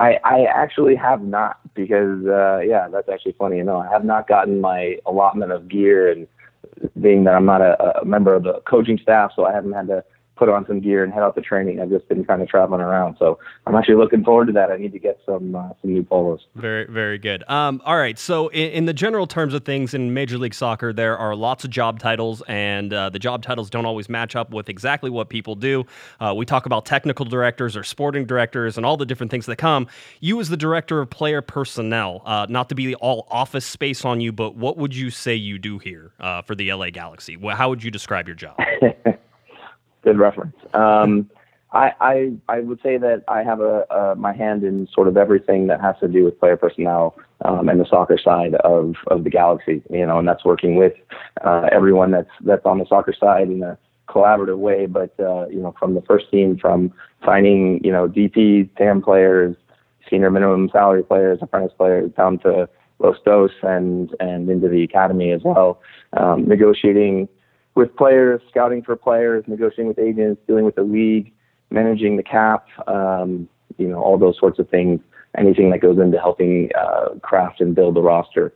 I, 0.00 0.18
I 0.24 0.44
actually 0.44 0.96
have 0.96 1.22
not 1.22 1.60
because 1.74 2.24
uh, 2.26 2.60
yeah, 2.60 2.88
that's 2.90 3.08
actually 3.08 3.36
funny. 3.38 3.58
You 3.58 3.64
know, 3.64 3.78
I 3.78 3.88
have 3.92 4.04
not 4.04 4.26
gotten 4.26 4.60
my 4.60 4.96
allotment 5.04 5.52
of 5.52 5.68
gear, 5.68 6.10
and 6.10 6.26
being 7.00 7.24
that 7.24 7.34
I'm 7.34 7.44
not 7.44 7.60
a, 7.60 8.00
a 8.00 8.04
member 8.04 8.34
of 8.34 8.42
the 8.42 8.62
coaching 8.66 8.98
staff, 9.00 9.32
so 9.36 9.44
I 9.44 9.52
haven't 9.52 9.72
had 9.72 9.88
to 9.88 10.02
put 10.40 10.48
on 10.48 10.66
some 10.66 10.80
gear 10.80 11.04
and 11.04 11.12
head 11.12 11.22
out 11.22 11.34
to 11.34 11.42
training. 11.42 11.80
I've 11.80 11.90
just 11.90 12.08
been 12.08 12.24
kind 12.24 12.40
of 12.40 12.48
traveling 12.48 12.80
around, 12.80 13.16
so 13.18 13.38
I'm 13.66 13.74
actually 13.74 13.96
looking 13.96 14.24
forward 14.24 14.46
to 14.46 14.52
that. 14.54 14.70
I 14.70 14.78
need 14.78 14.92
to 14.92 14.98
get 14.98 15.20
some 15.26 15.54
uh, 15.54 15.68
some 15.82 15.92
new 15.92 16.02
polos. 16.02 16.46
Very 16.56 16.86
very 16.86 17.18
good. 17.18 17.44
Um, 17.48 17.82
all 17.84 17.98
right, 17.98 18.18
so 18.18 18.48
in, 18.48 18.70
in, 18.70 18.84
the 18.86 18.94
general 18.94 19.26
terms 19.26 19.52
of 19.52 19.66
things 19.66 19.92
in 19.92 20.14
Major 20.14 20.38
League 20.38 20.54
Soccer, 20.54 20.94
there 20.94 21.18
are 21.18 21.36
lots 21.36 21.64
of 21.64 21.70
job 21.70 22.00
titles, 22.00 22.42
and 22.48 22.92
uh, 22.92 23.10
the 23.10 23.18
job 23.18 23.42
titles 23.42 23.68
don't 23.68 23.84
always 23.84 24.08
match 24.08 24.34
up 24.34 24.50
with 24.50 24.70
exactly 24.70 25.10
what 25.10 25.28
people 25.28 25.54
do. 25.54 25.84
Uh, 26.20 26.32
we 26.34 26.46
talk 26.46 26.64
about 26.64 26.86
technical 26.86 27.26
directors 27.26 27.76
or 27.76 27.84
sporting 27.84 28.24
directors 28.24 28.78
and 28.78 28.86
all 28.86 28.96
the 28.96 29.06
different 29.06 29.30
things 29.30 29.44
that 29.44 29.56
come. 29.56 29.86
You, 30.20 30.40
as 30.40 30.48
the 30.48 30.56
director 30.56 31.02
of 31.02 31.10
player 31.10 31.42
personnel, 31.42 32.22
uh, 32.24 32.46
not 32.48 32.70
to 32.70 32.74
be 32.74 32.94
all 32.94 33.28
office 33.30 33.66
space 33.66 34.06
on 34.06 34.22
you, 34.22 34.32
but 34.32 34.56
what 34.56 34.78
would 34.78 34.96
you 34.96 35.10
say 35.10 35.34
you 35.34 35.58
do 35.58 35.78
here 35.78 36.12
uh, 36.18 36.40
for 36.40 36.54
the 36.54 36.72
LA 36.72 36.88
Galaxy? 36.88 37.36
How 37.38 37.68
would 37.68 37.84
you 37.84 37.90
describe 37.90 38.26
your 38.26 38.36
job? 38.36 38.56
good 40.02 40.18
reference. 40.18 40.56
Um, 40.74 41.30
I, 41.72 41.92
I 42.00 42.32
I 42.48 42.60
would 42.60 42.80
say 42.82 42.98
that 42.98 43.22
I 43.28 43.42
have 43.42 43.60
a, 43.60 43.84
a 43.90 44.16
my 44.16 44.32
hand 44.32 44.64
in 44.64 44.88
sort 44.92 45.06
of 45.06 45.16
everything 45.16 45.68
that 45.68 45.80
has 45.80 45.94
to 46.00 46.08
do 46.08 46.24
with 46.24 46.38
player 46.40 46.56
personnel 46.56 47.16
um, 47.44 47.68
and 47.68 47.80
the 47.80 47.86
soccer 47.88 48.18
side 48.18 48.54
of 48.56 48.96
of 49.06 49.24
the 49.24 49.30
galaxy. 49.30 49.82
You 49.88 50.06
know, 50.06 50.18
and 50.18 50.26
that's 50.26 50.44
working 50.44 50.76
with 50.76 50.94
uh, 51.44 51.68
everyone 51.70 52.10
that's 52.10 52.30
that's 52.40 52.66
on 52.66 52.78
the 52.78 52.86
soccer 52.86 53.14
side 53.18 53.48
in 53.48 53.62
a 53.62 53.78
collaborative 54.08 54.58
way. 54.58 54.86
But 54.86 55.14
uh, 55.20 55.46
you 55.48 55.60
know, 55.60 55.74
from 55.78 55.94
the 55.94 56.02
first 56.02 56.30
team, 56.30 56.58
from 56.58 56.92
signing 57.24 57.80
you 57.84 57.92
know 57.92 58.08
DPs, 58.08 58.74
TAM 58.76 59.00
players, 59.00 59.54
senior 60.08 60.30
minimum 60.30 60.70
salary 60.72 61.04
players, 61.04 61.38
apprentice 61.40 61.72
players, 61.76 62.10
down 62.16 62.38
to 62.40 62.68
Los 62.98 63.16
Dos 63.24 63.52
and 63.62 64.14
and 64.18 64.50
into 64.50 64.68
the 64.68 64.82
academy 64.82 65.30
as 65.30 65.42
well, 65.44 65.80
um, 66.16 66.48
negotiating 66.48 67.28
with 67.74 67.94
players, 67.96 68.40
scouting 68.50 68.82
for 68.82 68.96
players, 68.96 69.44
negotiating 69.46 69.88
with 69.88 69.98
agents, 69.98 70.40
dealing 70.46 70.64
with 70.64 70.74
the 70.74 70.82
league, 70.82 71.32
managing 71.70 72.16
the 72.16 72.22
cap, 72.22 72.66
um, 72.86 73.48
you 73.78 73.88
know, 73.88 74.02
all 74.02 74.18
those 74.18 74.38
sorts 74.38 74.58
of 74.58 74.68
things. 74.68 75.00
Anything 75.38 75.70
that 75.70 75.80
goes 75.80 75.98
into 75.98 76.18
helping 76.18 76.70
uh, 76.76 77.10
craft 77.22 77.60
and 77.60 77.74
build 77.74 77.94
the 77.94 78.02
roster 78.02 78.52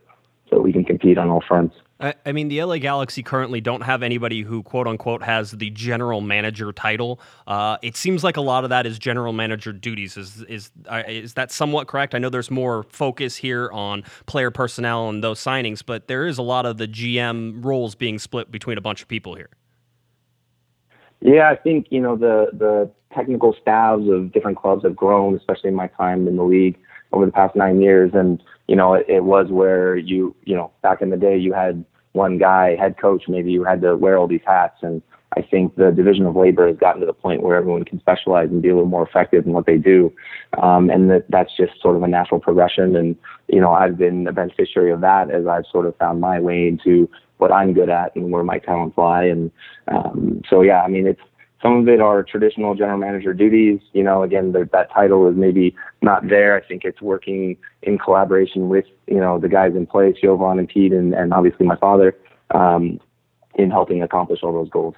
so 0.49 0.59
we 0.59 0.73
can 0.73 0.83
compete 0.83 1.17
on 1.17 1.29
all 1.29 1.41
fronts. 1.47 1.75
I, 1.99 2.13
I 2.25 2.31
mean, 2.33 2.49
the 2.49 2.61
LA 2.61 2.77
Galaxy 2.77 3.23
currently 3.23 3.61
don't 3.61 3.81
have 3.81 4.03
anybody 4.03 4.41
who 4.41 4.63
quote 4.63 4.87
unquote 4.87 5.23
has 5.23 5.51
the 5.51 5.69
general 5.69 6.19
manager 6.19 6.73
title. 6.73 7.21
Uh, 7.47 7.77
it 7.81 7.95
seems 7.95 8.23
like 8.23 8.35
a 8.35 8.41
lot 8.41 8.65
of 8.65 8.69
that 8.69 8.85
is 8.85 8.99
general 8.99 9.31
manager 9.31 9.71
duties. 9.71 10.17
Is 10.17 10.41
is 10.43 10.71
is 11.07 11.33
that 11.35 11.51
somewhat 11.51 11.87
correct? 11.87 12.13
I 12.13 12.19
know 12.19 12.29
there's 12.29 12.51
more 12.51 12.83
focus 12.89 13.37
here 13.37 13.69
on 13.71 14.03
player 14.25 14.51
personnel 14.51 15.07
and 15.07 15.23
those 15.23 15.39
signings, 15.39 15.81
but 15.85 16.07
there 16.07 16.27
is 16.27 16.37
a 16.37 16.43
lot 16.43 16.65
of 16.65 16.77
the 16.77 16.87
GM 16.87 17.63
roles 17.63 17.95
being 17.95 18.19
split 18.19 18.51
between 18.51 18.77
a 18.77 18.81
bunch 18.81 19.01
of 19.01 19.07
people 19.07 19.35
here. 19.35 19.49
Yeah, 21.21 21.49
I 21.49 21.55
think 21.55 21.87
you 21.91 22.01
know 22.01 22.17
the 22.17 22.47
the 22.51 22.91
technical 23.13 23.55
staffs 23.61 24.03
of 24.09 24.33
different 24.33 24.57
clubs 24.57 24.83
have 24.83 24.97
grown, 24.97 25.35
especially 25.37 25.69
in 25.69 25.75
my 25.75 25.87
time 25.87 26.27
in 26.27 26.35
the 26.35 26.43
league 26.43 26.77
over 27.11 27.25
the 27.25 27.31
past 27.31 27.55
nine 27.55 27.81
years. 27.81 28.11
And, 28.13 28.41
you 28.67 28.75
know, 28.75 28.93
it, 28.93 29.05
it 29.07 29.23
was 29.23 29.47
where 29.49 29.95
you, 29.95 30.35
you 30.43 30.55
know, 30.55 30.71
back 30.81 31.01
in 31.01 31.09
the 31.09 31.17
day, 31.17 31.37
you 31.37 31.53
had 31.53 31.85
one 32.13 32.37
guy, 32.37 32.75
head 32.75 32.97
coach, 32.97 33.23
maybe 33.27 33.51
you 33.51 33.63
had 33.63 33.81
to 33.81 33.95
wear 33.95 34.17
all 34.17 34.27
these 34.27 34.41
hats. 34.45 34.77
And 34.81 35.01
I 35.37 35.41
think 35.41 35.75
the 35.75 35.91
division 35.91 36.25
of 36.25 36.35
labor 36.35 36.67
has 36.67 36.77
gotten 36.77 37.01
to 37.01 37.05
the 37.05 37.13
point 37.13 37.43
where 37.43 37.57
everyone 37.57 37.83
can 37.83 37.99
specialize 37.99 38.49
and 38.49 38.61
be 38.61 38.69
a 38.69 38.73
little 38.73 38.89
more 38.89 39.05
effective 39.05 39.45
in 39.45 39.51
what 39.51 39.65
they 39.65 39.77
do. 39.77 40.13
Um, 40.61 40.89
and 40.89 41.09
that, 41.11 41.25
that's 41.29 41.55
just 41.57 41.81
sort 41.81 41.97
of 41.97 42.03
a 42.03 42.07
natural 42.07 42.39
progression. 42.39 42.95
And, 42.95 43.17
you 43.47 43.59
know, 43.59 43.73
I've 43.73 43.97
been 43.97 44.27
a 44.27 44.31
beneficiary 44.31 44.91
of 44.91 45.01
that 45.01 45.29
as 45.29 45.45
I've 45.45 45.65
sort 45.71 45.87
of 45.87 45.97
found 45.97 46.21
my 46.21 46.39
way 46.39 46.67
into 46.67 47.09
what 47.37 47.51
I'm 47.51 47.73
good 47.73 47.89
at 47.89 48.15
and 48.15 48.31
where 48.31 48.43
my 48.43 48.59
talents 48.59 48.97
lie. 48.97 49.25
And 49.25 49.51
um, 49.89 50.41
so, 50.49 50.61
yeah, 50.61 50.81
I 50.83 50.87
mean, 50.87 51.05
it's, 51.05 51.21
some 51.65 51.77
of 51.77 51.87
it 51.87 51.99
are 51.99 52.21
traditional 52.21 52.75
general 52.75 52.99
manager 52.99 53.33
duties. 53.33 53.79
You 53.93 54.03
know, 54.03 54.21
again, 54.21 54.51
the, 54.51 54.69
that 54.71 54.91
title 54.91 55.27
is 55.27 55.35
maybe 55.35 55.75
not 56.03 56.27
there. 56.27 56.55
I 56.55 56.61
think 56.61 56.85
it's 56.85 57.01
working 57.01 57.57
in 57.81 57.97
collaboration 57.97 58.69
with, 58.69 58.85
you 59.07 59.19
know, 59.19 59.39
the 59.39 59.49
guys 59.49 59.71
in 59.75 59.87
place, 59.87 60.15
Jovan 60.21 60.59
and 60.59 60.69
Pete, 60.69 60.93
and, 60.93 61.15
and 61.15 61.33
obviously 61.33 61.65
my 61.65 61.75
father, 61.77 62.15
um, 62.53 62.99
in 63.55 63.71
helping 63.71 64.03
accomplish 64.03 64.41
all 64.43 64.53
those 64.53 64.69
goals. 64.69 64.93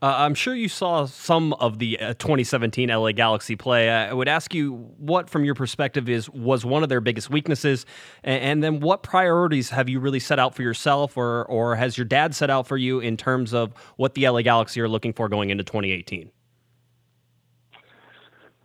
Uh, 0.00 0.14
I'm 0.18 0.34
sure 0.34 0.54
you 0.54 0.68
saw 0.68 1.06
some 1.06 1.54
of 1.54 1.80
the 1.80 1.98
uh, 1.98 2.14
2017 2.14 2.88
LA 2.88 3.10
Galaxy 3.10 3.56
play. 3.56 3.90
I 3.90 4.12
would 4.12 4.28
ask 4.28 4.54
you 4.54 4.74
what, 4.96 5.28
from 5.28 5.44
your 5.44 5.56
perspective, 5.56 6.08
is 6.08 6.30
was 6.30 6.64
one 6.64 6.84
of 6.84 6.88
their 6.88 7.00
biggest 7.00 7.30
weaknesses, 7.30 7.84
and, 8.22 8.42
and, 8.42 8.62
then 8.62 8.78
what 8.78 9.02
priorities 9.02 9.70
have 9.70 9.88
you 9.88 9.98
really 9.98 10.20
set 10.20 10.38
out 10.38 10.54
for 10.54 10.62
yourself, 10.62 11.16
or 11.16 11.44
or 11.46 11.74
has 11.74 11.98
your 11.98 12.04
dad 12.04 12.32
set 12.36 12.48
out 12.48 12.68
for 12.68 12.76
you 12.76 13.00
in 13.00 13.16
terms 13.16 13.52
of 13.52 13.72
what 13.96 14.14
the 14.14 14.28
LA 14.28 14.42
Galaxy 14.42 14.80
are 14.80 14.88
looking 14.88 15.12
for 15.12 15.28
going 15.28 15.50
into 15.50 15.64
2018? 15.64 16.30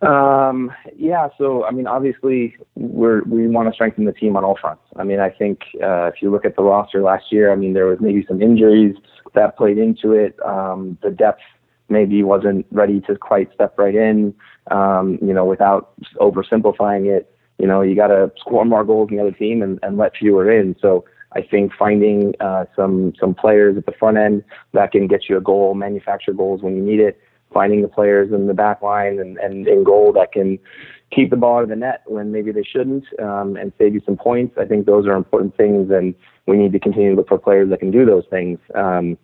Um, 0.02 0.70
yeah, 0.96 1.28
so 1.36 1.64
I 1.64 1.72
mean, 1.72 1.88
obviously, 1.88 2.54
we're 2.76 3.24
we 3.24 3.48
want 3.48 3.68
to 3.68 3.74
strengthen 3.74 4.04
the 4.04 4.12
team 4.12 4.36
on 4.36 4.44
all 4.44 4.56
fronts. 4.60 4.84
I 4.94 5.02
mean, 5.02 5.18
I 5.18 5.30
think 5.30 5.62
uh, 5.82 6.04
if 6.04 6.22
you 6.22 6.30
look 6.30 6.44
at 6.44 6.54
the 6.54 6.62
roster 6.62 7.02
last 7.02 7.32
year, 7.32 7.52
I 7.52 7.56
mean, 7.56 7.72
there 7.72 7.86
was 7.86 7.98
maybe 8.00 8.24
some 8.28 8.40
injuries 8.40 8.94
that 9.34 9.56
played 9.56 9.78
into 9.78 10.12
it. 10.12 10.36
Um, 10.44 10.98
the 11.02 11.10
depth 11.10 11.42
maybe 11.88 12.22
wasn't 12.22 12.66
ready 12.70 13.00
to 13.02 13.16
quite 13.16 13.52
step 13.52 13.78
right 13.78 13.94
in. 13.94 14.34
Um, 14.70 15.18
you 15.20 15.34
know, 15.34 15.44
without 15.44 15.92
oversimplifying 16.20 17.06
it, 17.06 17.30
you 17.58 17.66
know, 17.66 17.82
you 17.82 17.94
got 17.94 18.08
to 18.08 18.32
score 18.38 18.64
more 18.64 18.84
goals 18.84 19.08
than 19.08 19.18
the 19.18 19.22
other 19.22 19.36
team 19.36 19.62
and, 19.62 19.78
and 19.82 19.96
let 19.96 20.16
fewer 20.16 20.50
in. 20.50 20.74
So 20.80 21.04
I 21.32 21.42
think 21.42 21.72
finding 21.78 22.34
uh, 22.40 22.64
some 22.74 23.12
some 23.18 23.34
players 23.34 23.76
at 23.76 23.86
the 23.86 23.92
front 23.92 24.16
end 24.16 24.44
that 24.72 24.92
can 24.92 25.06
get 25.06 25.28
you 25.28 25.36
a 25.36 25.40
goal, 25.40 25.74
manufacture 25.74 26.32
goals 26.32 26.62
when 26.62 26.76
you 26.76 26.82
need 26.82 27.00
it, 27.00 27.20
finding 27.54 27.80
the 27.80 27.88
players 27.88 28.32
in 28.32 28.48
the 28.48 28.54
back 28.54 28.82
line 28.82 29.18
and, 29.18 29.38
and 29.38 29.66
in 29.66 29.84
goal 29.84 30.12
that 30.12 30.32
can 30.32 30.58
keep 31.14 31.30
the 31.30 31.36
ball 31.36 31.58
out 31.58 31.62
of 31.62 31.68
the 31.68 31.76
net 31.76 32.02
when 32.06 32.32
maybe 32.32 32.50
they 32.52 32.64
shouldn't 32.64 33.04
um, 33.22 33.56
and 33.56 33.72
save 33.78 33.94
you 33.94 34.02
some 34.04 34.16
points. 34.16 34.56
I 34.58 34.64
think 34.64 34.84
those 34.84 35.06
are 35.06 35.14
important 35.14 35.56
things, 35.56 35.90
and 35.90 36.14
we 36.46 36.56
need 36.56 36.72
to 36.72 36.80
continue 36.80 37.10
to 37.10 37.16
look 37.16 37.28
for 37.28 37.38
players 37.38 37.70
that 37.70 37.78
can 37.78 37.90
do 37.90 38.04
those 38.04 38.24
things. 38.28 38.58
Um, 38.74 39.16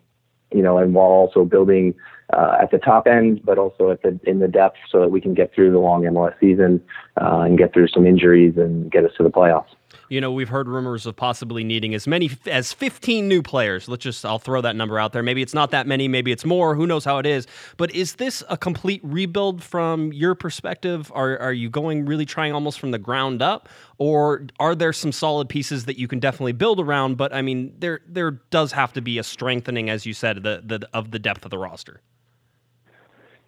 you 0.53 0.63
know, 0.63 0.79
and 0.79 0.95
while 0.95 1.07
also 1.07 1.45
building 1.45 1.95
uh, 2.33 2.57
at 2.61 2.71
the 2.71 2.79
top 2.79 3.07
end, 3.07 3.41
but 3.45 3.59
also 3.59 3.91
at 3.91 4.03
the 4.03 4.19
in 4.25 4.39
the 4.39 4.49
depth, 4.49 4.79
so 4.91 5.01
that 5.01 5.11
we 5.11 5.21
can 5.21 5.35
get 5.35 5.55
through 5.55 5.73
the 5.73 5.79
long 5.79 6.03
MLS 6.03 6.35
season 6.41 6.83
uh, 7.21 7.41
and 7.41 7.59
get 7.59 7.73
through 7.73 7.89
some 7.89 8.07
injuries 8.07 8.55
and 8.57 8.91
get 8.91 9.05
us 9.05 9.13
to 9.17 9.23
the 9.23 9.31
playoffs. 9.31 9.75
You 10.09 10.21
know, 10.21 10.33
we've 10.33 10.49
heard 10.49 10.69
rumors 10.69 11.07
of 11.07 11.17
possibly 11.17 11.65
needing 11.65 11.95
as 11.95 12.07
many 12.07 12.31
as 12.47 12.73
15 12.73 13.29
new 13.29 13.43
players. 13.43 13.89
Let's 13.89 14.03
just, 14.03 14.25
I'll 14.25 14.39
throw 14.39 14.61
that 14.61 14.77
number 14.77 14.99
out 14.99 15.13
there. 15.13 15.23
Maybe 15.23 15.43
it's 15.43 15.55
not 15.55 15.71
that 15.71 15.87
many, 15.87 16.09
maybe 16.09 16.33
it's 16.33 16.45
more. 16.45 16.75
Who 16.75 16.87
knows 16.87 17.05
how 17.05 17.19
it 17.19 17.27
is? 17.27 17.47
But 17.77 17.95
is 17.95 18.15
this 18.15 18.43
a 18.49 18.57
complete 18.57 19.01
rebuild 19.05 19.63
from 19.63 20.13
your 20.13 20.35
perspective? 20.35 21.11
Are, 21.15 21.39
are 21.39 21.53
you 21.53 21.71
going 21.71 22.07
really 22.07 22.27
trying 22.27 22.53
almost 22.53 22.81
from 22.81 22.91
the 22.91 22.99
ground 22.99 23.43
up? 23.43 23.69
Or 23.99 24.47
are 24.59 24.75
there 24.75 24.93
some 24.93 25.13
solid 25.13 25.49
pieces 25.49 25.85
that 25.85 25.99
you 25.99 26.09
can 26.09 26.19
definitely 26.19 26.53
build 26.53 26.81
around? 26.81 27.17
But 27.17 27.35
I 27.35 27.43
mean, 27.43 27.75
there 27.79 28.01
there 28.09 28.31
does 28.31 28.73
have 28.73 28.95
to 28.95 29.03
be 29.03 29.19
a 29.19 29.23
strengthening, 29.23 29.91
as 29.91 30.07
you 30.07 30.15
said, 30.15 30.43
the, 30.43 30.63
the 30.65 30.89
of 30.95 31.11
the 31.11 31.19
depth 31.19 31.45
of 31.45 31.51
the 31.51 31.59
roster. 31.59 32.01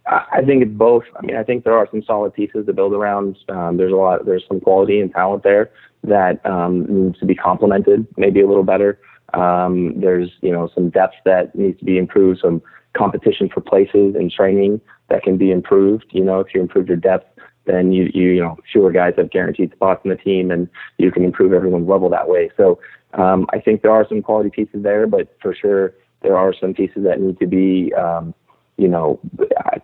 I 0.05 0.41
think 0.45 0.61
it's 0.61 0.71
both. 0.73 1.05
I 1.17 1.25
mean, 1.25 1.37
I 1.37 1.43
think 1.43 1.63
there 1.63 1.77
are 1.77 1.87
some 1.89 2.03
solid 2.03 2.33
pieces 2.33 2.65
to 2.65 2.73
build 2.73 2.93
around. 2.93 3.37
Um, 3.49 3.77
there's 3.77 3.93
a 3.93 3.95
lot. 3.95 4.25
There's 4.25 4.43
some 4.47 4.59
quality 4.59 4.99
and 4.99 5.11
talent 5.11 5.43
there 5.43 5.71
that 6.03 6.45
um, 6.45 6.85
needs 6.87 7.19
to 7.19 7.25
be 7.25 7.35
complemented, 7.35 8.07
maybe 8.17 8.41
a 8.41 8.47
little 8.47 8.63
better. 8.63 8.99
Um, 9.33 9.99
there's 9.99 10.31
you 10.41 10.51
know 10.51 10.69
some 10.73 10.89
depth 10.89 11.15
that 11.25 11.55
needs 11.55 11.79
to 11.79 11.85
be 11.85 11.97
improved, 11.97 12.41
some 12.41 12.61
competition 12.95 13.49
for 13.49 13.61
places 13.61 14.15
and 14.15 14.31
training 14.31 14.79
that 15.09 15.23
can 15.23 15.37
be 15.37 15.51
improved. 15.51 16.05
You 16.11 16.23
know, 16.23 16.39
if 16.39 16.53
you 16.53 16.61
improve 16.61 16.87
your 16.87 16.97
depth, 16.97 17.39
then 17.65 17.91
you 17.91 18.09
you 18.13 18.29
you 18.29 18.41
know 18.41 18.57
fewer 18.71 18.91
guys 18.91 19.13
have 19.17 19.31
guaranteed 19.31 19.71
spots 19.73 20.01
in 20.03 20.09
the 20.09 20.17
team, 20.17 20.51
and 20.51 20.69
you 20.97 21.11
can 21.11 21.23
improve 21.23 21.53
everyone's 21.53 21.89
level 21.89 22.09
that 22.09 22.29
way. 22.29 22.51
So 22.57 22.79
um, 23.13 23.47
I 23.53 23.59
think 23.59 23.81
there 23.81 23.91
are 23.91 24.05
some 24.07 24.21
quality 24.21 24.49
pieces 24.49 24.83
there, 24.83 25.07
but 25.07 25.35
for 25.41 25.55
sure 25.55 25.93
there 26.21 26.37
are 26.37 26.53
some 26.53 26.73
pieces 26.73 27.03
that 27.03 27.19
need 27.19 27.37
to 27.39 27.47
be 27.47 27.93
um, 27.95 28.33
you 28.77 28.87
know, 28.87 29.19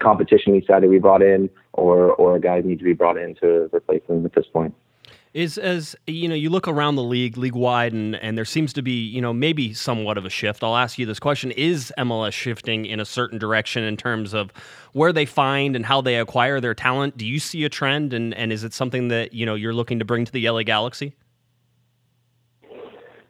competition 0.01 0.55
each 0.55 0.67
side 0.67 0.83
that 0.83 0.89
we 0.89 0.99
brought 0.99 1.21
in, 1.21 1.49
or 1.73 2.11
or 2.13 2.39
guys 2.39 2.63
need 2.65 2.79
to 2.79 2.85
be 2.85 2.93
brought 2.93 3.17
in 3.17 3.35
to 3.35 3.69
replace 3.73 4.01
them 4.07 4.25
at 4.25 4.33
this 4.33 4.47
point. 4.51 4.73
Is 5.31 5.59
as 5.59 5.95
you 6.07 6.27
know, 6.27 6.33
you 6.33 6.49
look 6.49 6.67
around 6.67 6.95
the 6.95 7.03
league, 7.03 7.37
league 7.37 7.53
wide, 7.53 7.93
and 7.93 8.15
and 8.15 8.35
there 8.35 8.45
seems 8.45 8.73
to 8.73 8.81
be 8.81 9.05
you 9.05 9.21
know 9.21 9.31
maybe 9.31 9.75
somewhat 9.75 10.17
of 10.17 10.25
a 10.25 10.29
shift. 10.29 10.63
I'll 10.63 10.75
ask 10.75 10.97
you 10.97 11.05
this 11.05 11.19
question: 11.19 11.51
Is 11.51 11.93
MLS 11.99 12.33
shifting 12.33 12.87
in 12.87 12.99
a 12.99 13.05
certain 13.05 13.37
direction 13.37 13.83
in 13.83 13.95
terms 13.95 14.33
of 14.33 14.51
where 14.93 15.13
they 15.13 15.27
find 15.27 15.75
and 15.75 15.85
how 15.85 16.01
they 16.01 16.15
acquire 16.15 16.59
their 16.59 16.73
talent? 16.73 17.15
Do 17.15 17.27
you 17.27 17.39
see 17.39 17.63
a 17.63 17.69
trend, 17.69 18.11
and 18.11 18.33
and 18.33 18.51
is 18.51 18.63
it 18.63 18.73
something 18.73 19.09
that 19.09 19.33
you 19.33 19.45
know 19.45 19.53
you're 19.53 19.73
looking 19.73 19.99
to 19.99 20.05
bring 20.05 20.25
to 20.25 20.31
the 20.31 20.49
LA 20.49 20.63
Galaxy? 20.63 21.15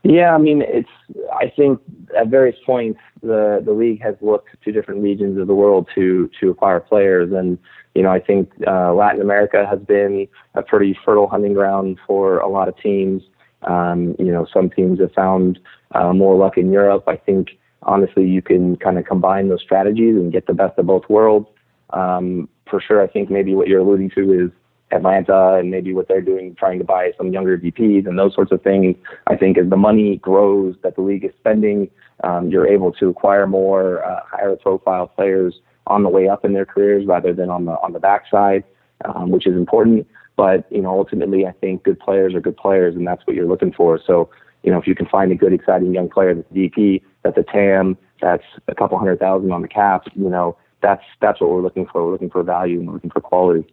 Yeah, 0.03 0.34
I 0.34 0.38
mean, 0.38 0.63
it's. 0.65 0.89
I 1.34 1.51
think 1.53 1.82
at 2.18 2.27
various 2.27 2.56
points 2.65 3.01
the 3.22 3.62
the 3.63 3.74
league 3.74 4.01
has 4.01 4.15
looked 4.22 4.50
to 4.63 4.72
different 4.72 5.01
regions 5.01 5.38
of 5.38 5.48
the 5.48 5.56
world 5.56 5.89
to 5.96 6.29
to 6.39 6.50
acquire 6.50 6.79
players, 6.79 7.33
and 7.33 7.57
you 8.00 8.03
know 8.03 8.12
I 8.12 8.22
think 8.22 8.50
uh, 8.66 8.94
Latin 8.94 9.20
America 9.20 9.68
has 9.70 9.79
been 9.79 10.25
a 10.55 10.62
pretty 10.62 10.98
fertile 11.03 11.27
hunting 11.27 11.53
ground 11.53 12.00
for 12.07 12.38
a 12.38 12.48
lot 12.48 12.70
of 12.70 12.77
teams. 12.77 13.22
Um, 13.64 14.16
you 14.18 14.31
know, 14.31 14.48
some 14.53 14.70
teams 14.70 15.01
have 15.01 15.12
found 15.12 15.59
uh, 15.92 16.14
more 16.14 16.38
luck 16.38 16.57
in 16.57 16.72
Europe. 16.72 17.03
I 17.07 17.18
think 17.18 17.50
honestly 17.83 18.25
you 18.25 18.42
can 18.42 18.77
kind 18.77 18.98
of 18.98 19.03
combine 19.03 19.50
those 19.50 19.62
strategies 19.62 20.16
and 20.16 20.31
get 20.31 20.48
the 20.48 20.53
best 20.53 20.79
of 20.79 20.85
both 20.85 21.09
worlds. 21.09 21.48
Um, 21.90 22.48
for 22.70 22.79
sure, 22.79 23.03
I 23.03 23.07
think 23.07 23.29
maybe 23.29 23.53
what 23.53 23.68
you're 23.68 23.81
alluding 23.81 24.12
to 24.12 24.46
is 24.46 24.50
Atlanta 24.92 25.55
and 25.55 25.70
maybe 25.70 25.94
what 25.94 26.07
they're 26.07 26.22
doing, 26.22 26.55
trying 26.55 26.79
to 26.79 26.85
buy 26.85 27.12
some 27.18 27.33
younger 27.33 27.57
DPs 27.57 28.07
and 28.07 28.18
those 28.18 28.33
sorts 28.33 28.53
of 28.53 28.62
things. 28.62 28.96
I 29.27 29.35
think 29.35 29.57
as 29.57 29.70
the 29.70 29.75
money 29.75 30.16
grows 30.16 30.75
that 30.83 30.96
the 30.96 31.01
league 31.01 31.25
is 31.25 31.31
spending, 31.38 31.90
um, 32.24 32.48
you're 32.48 32.66
able 32.66 32.94
to 32.94 33.09
acquire 33.09 33.46
more 33.46 34.05
uh, 34.05 34.22
higher 34.25 34.55
profile 34.55 35.07
players 35.07 35.59
on 35.89 36.03
the 36.03 36.09
way 36.09 36.27
up 36.27 36.45
in 36.45 36.53
their 36.53 36.65
careers 36.65 37.05
rather 37.05 37.33
than 37.33 37.49
on 37.49 37.65
the 37.65 37.71
on 37.81 37.93
the 37.93 37.99
backside, 37.99 38.63
um, 39.05 39.31
which 39.31 39.47
is 39.47 39.55
important. 39.55 40.07
But 40.35 40.71
you 40.71 40.81
know, 40.81 40.91
ultimately, 40.91 41.45
I 41.45 41.51
think 41.51 41.83
good 41.83 41.99
players 41.99 42.33
are 42.33 42.41
good 42.41 42.57
players, 42.57 42.95
and 42.95 43.05
that's 43.05 43.25
what 43.27 43.35
you're 43.35 43.47
looking 43.47 43.73
for. 43.73 43.99
So, 44.05 44.29
you 44.63 44.71
know, 44.71 44.79
if 44.79 44.87
you 44.87 44.95
can 44.95 45.07
find 45.07 45.31
a 45.31 45.35
good, 45.35 45.51
exciting 45.51 45.93
young 45.93 46.09
player 46.09 46.33
that's 46.33 46.47
DP, 46.53 47.01
that's 47.23 47.37
a 47.37 47.43
TAM, 47.43 47.97
that's 48.21 48.43
a 48.67 48.75
couple 48.75 48.97
hundred 48.97 49.19
thousand 49.19 49.51
on 49.51 49.61
the 49.61 49.67
cap, 49.67 50.03
you 50.15 50.29
know, 50.29 50.57
that's 50.81 51.03
that's 51.21 51.41
what 51.41 51.49
we're 51.49 51.61
looking 51.61 51.87
for. 51.87 52.05
We're 52.05 52.13
looking 52.13 52.29
for 52.29 52.43
value 52.43 52.79
and 52.79 52.87
we're 52.87 52.93
looking 52.93 53.09
for 53.09 53.21
quality 53.21 53.65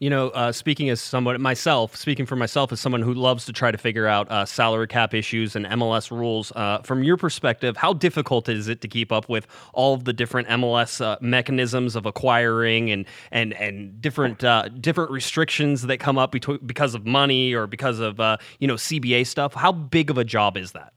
you 0.00 0.08
know, 0.08 0.28
uh, 0.30 0.52
speaking 0.52 0.88
as 0.90 1.00
someone 1.00 1.40
myself, 1.40 1.96
speaking 1.96 2.24
for 2.24 2.36
myself 2.36 2.70
as 2.70 2.80
someone 2.80 3.02
who 3.02 3.12
loves 3.12 3.44
to 3.46 3.52
try 3.52 3.70
to 3.70 3.78
figure 3.78 4.06
out 4.06 4.30
uh, 4.30 4.44
salary 4.44 4.86
cap 4.86 5.12
issues 5.12 5.56
and 5.56 5.66
MLS 5.66 6.10
rules, 6.10 6.52
uh, 6.54 6.78
from 6.82 7.02
your 7.02 7.16
perspective, 7.16 7.76
how 7.76 7.92
difficult 7.92 8.48
is 8.48 8.68
it 8.68 8.80
to 8.82 8.88
keep 8.88 9.10
up 9.10 9.28
with 9.28 9.46
all 9.72 9.94
of 9.94 10.04
the 10.04 10.12
different 10.12 10.46
MLS 10.48 11.00
uh, 11.00 11.16
mechanisms 11.20 11.96
of 11.96 12.06
acquiring 12.06 12.90
and 12.90 13.06
and 13.32 13.52
and 13.54 14.00
different 14.00 14.44
uh, 14.44 14.68
different 14.68 15.10
restrictions 15.10 15.82
that 15.82 15.98
come 15.98 16.16
up 16.16 16.30
between, 16.30 16.58
because 16.64 16.94
of 16.94 17.04
money 17.04 17.52
or 17.52 17.66
because 17.66 17.98
of 17.98 18.20
uh, 18.20 18.36
you 18.60 18.68
know 18.68 18.74
CBA 18.74 19.26
stuff? 19.26 19.54
How 19.54 19.72
big 19.72 20.10
of 20.10 20.18
a 20.18 20.24
job 20.24 20.56
is 20.56 20.72
that? 20.72 20.92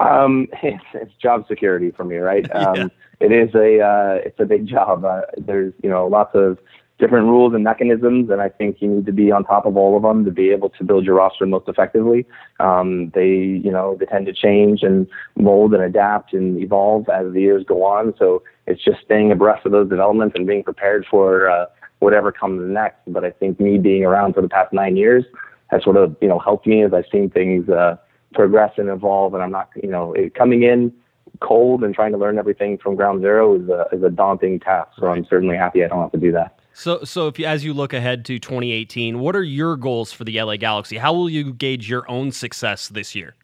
Um, 0.00 0.46
it's, 0.62 0.84
it's 0.94 1.12
job 1.20 1.46
security 1.48 1.90
for 1.90 2.04
me, 2.04 2.16
right? 2.16 2.46
Um, 2.54 2.76
yeah. 2.76 2.86
It 3.20 3.32
is 3.32 3.54
a 3.54 4.22
it's 4.24 4.40
a 4.40 4.46
big 4.46 4.66
job. 4.66 5.04
there's 5.36 5.74
you 5.82 5.90
know 5.90 6.06
lots 6.06 6.34
of 6.34 6.56
different 7.00 7.26
rules 7.26 7.54
and 7.54 7.64
mechanisms, 7.64 8.30
and 8.30 8.40
I 8.40 8.48
think 8.48 8.80
you 8.80 8.88
need 8.88 9.06
to 9.06 9.12
be 9.12 9.32
on 9.32 9.44
top 9.44 9.66
of 9.66 9.76
all 9.76 9.96
of 9.96 10.02
them 10.02 10.24
to 10.26 10.30
be 10.30 10.50
able 10.50 10.68
to 10.70 10.84
build 10.84 11.04
your 11.04 11.16
roster 11.16 11.46
most 11.46 11.66
effectively. 11.66 12.26
Um, 12.60 13.10
they, 13.14 13.28
you 13.28 13.72
know, 13.72 13.96
they 13.98 14.06
tend 14.06 14.26
to 14.26 14.32
change 14.32 14.82
and 14.82 15.08
mold 15.36 15.74
and 15.74 15.82
adapt 15.82 16.32
and 16.34 16.62
evolve 16.62 17.08
as 17.08 17.32
the 17.32 17.40
years 17.40 17.64
go 17.66 17.82
on. 17.84 18.14
So 18.18 18.42
it's 18.66 18.84
just 18.84 19.00
staying 19.00 19.32
abreast 19.32 19.66
of 19.66 19.72
those 19.72 19.88
developments 19.88 20.34
and 20.36 20.46
being 20.46 20.62
prepared 20.62 21.06
for 21.10 21.50
uh, 21.50 21.66
whatever 21.98 22.30
comes 22.30 22.70
next. 22.70 23.00
But 23.08 23.24
I 23.24 23.30
think 23.30 23.58
me 23.58 23.78
being 23.78 24.04
around 24.04 24.34
for 24.34 24.42
the 24.42 24.48
past 24.48 24.72
nine 24.72 24.96
years 24.96 25.24
has 25.68 25.82
sort 25.82 25.96
of, 25.96 26.14
you 26.20 26.28
know, 26.28 26.38
helped 26.38 26.66
me 26.66 26.84
as 26.84 26.92
I've 26.92 27.06
seen 27.10 27.30
things 27.30 27.68
uh, 27.68 27.96
progress 28.34 28.72
and 28.76 28.88
evolve. 28.88 29.34
And 29.34 29.42
I'm 29.42 29.50
not, 29.50 29.70
you 29.82 29.90
know, 29.90 30.14
coming 30.36 30.62
in 30.62 30.92
cold 31.40 31.82
and 31.82 31.94
trying 31.94 32.12
to 32.12 32.18
learn 32.18 32.38
everything 32.38 32.76
from 32.76 32.94
ground 32.94 33.22
zero 33.22 33.54
is 33.54 33.68
a, 33.68 33.86
is 33.92 34.02
a 34.02 34.10
daunting 34.10 34.60
task. 34.60 34.90
So 34.98 35.06
I'm 35.06 35.24
certainly 35.24 35.56
happy 35.56 35.82
I 35.82 35.88
don't 35.88 36.02
have 36.02 36.12
to 36.12 36.18
do 36.18 36.32
that. 36.32 36.59
So, 36.80 37.04
so 37.04 37.28
if 37.28 37.38
you, 37.38 37.44
as 37.44 37.62
you 37.62 37.74
look 37.74 37.92
ahead 37.92 38.24
to 38.24 38.38
2018, 38.38 39.18
what 39.18 39.36
are 39.36 39.42
your 39.42 39.76
goals 39.76 40.14
for 40.14 40.24
the 40.24 40.40
LA 40.40 40.56
Galaxy? 40.56 40.96
How 40.96 41.12
will 41.12 41.28
you 41.28 41.52
gauge 41.52 41.90
your 41.90 42.10
own 42.10 42.32
success 42.32 42.88
this 42.88 43.14
year? 43.14 43.34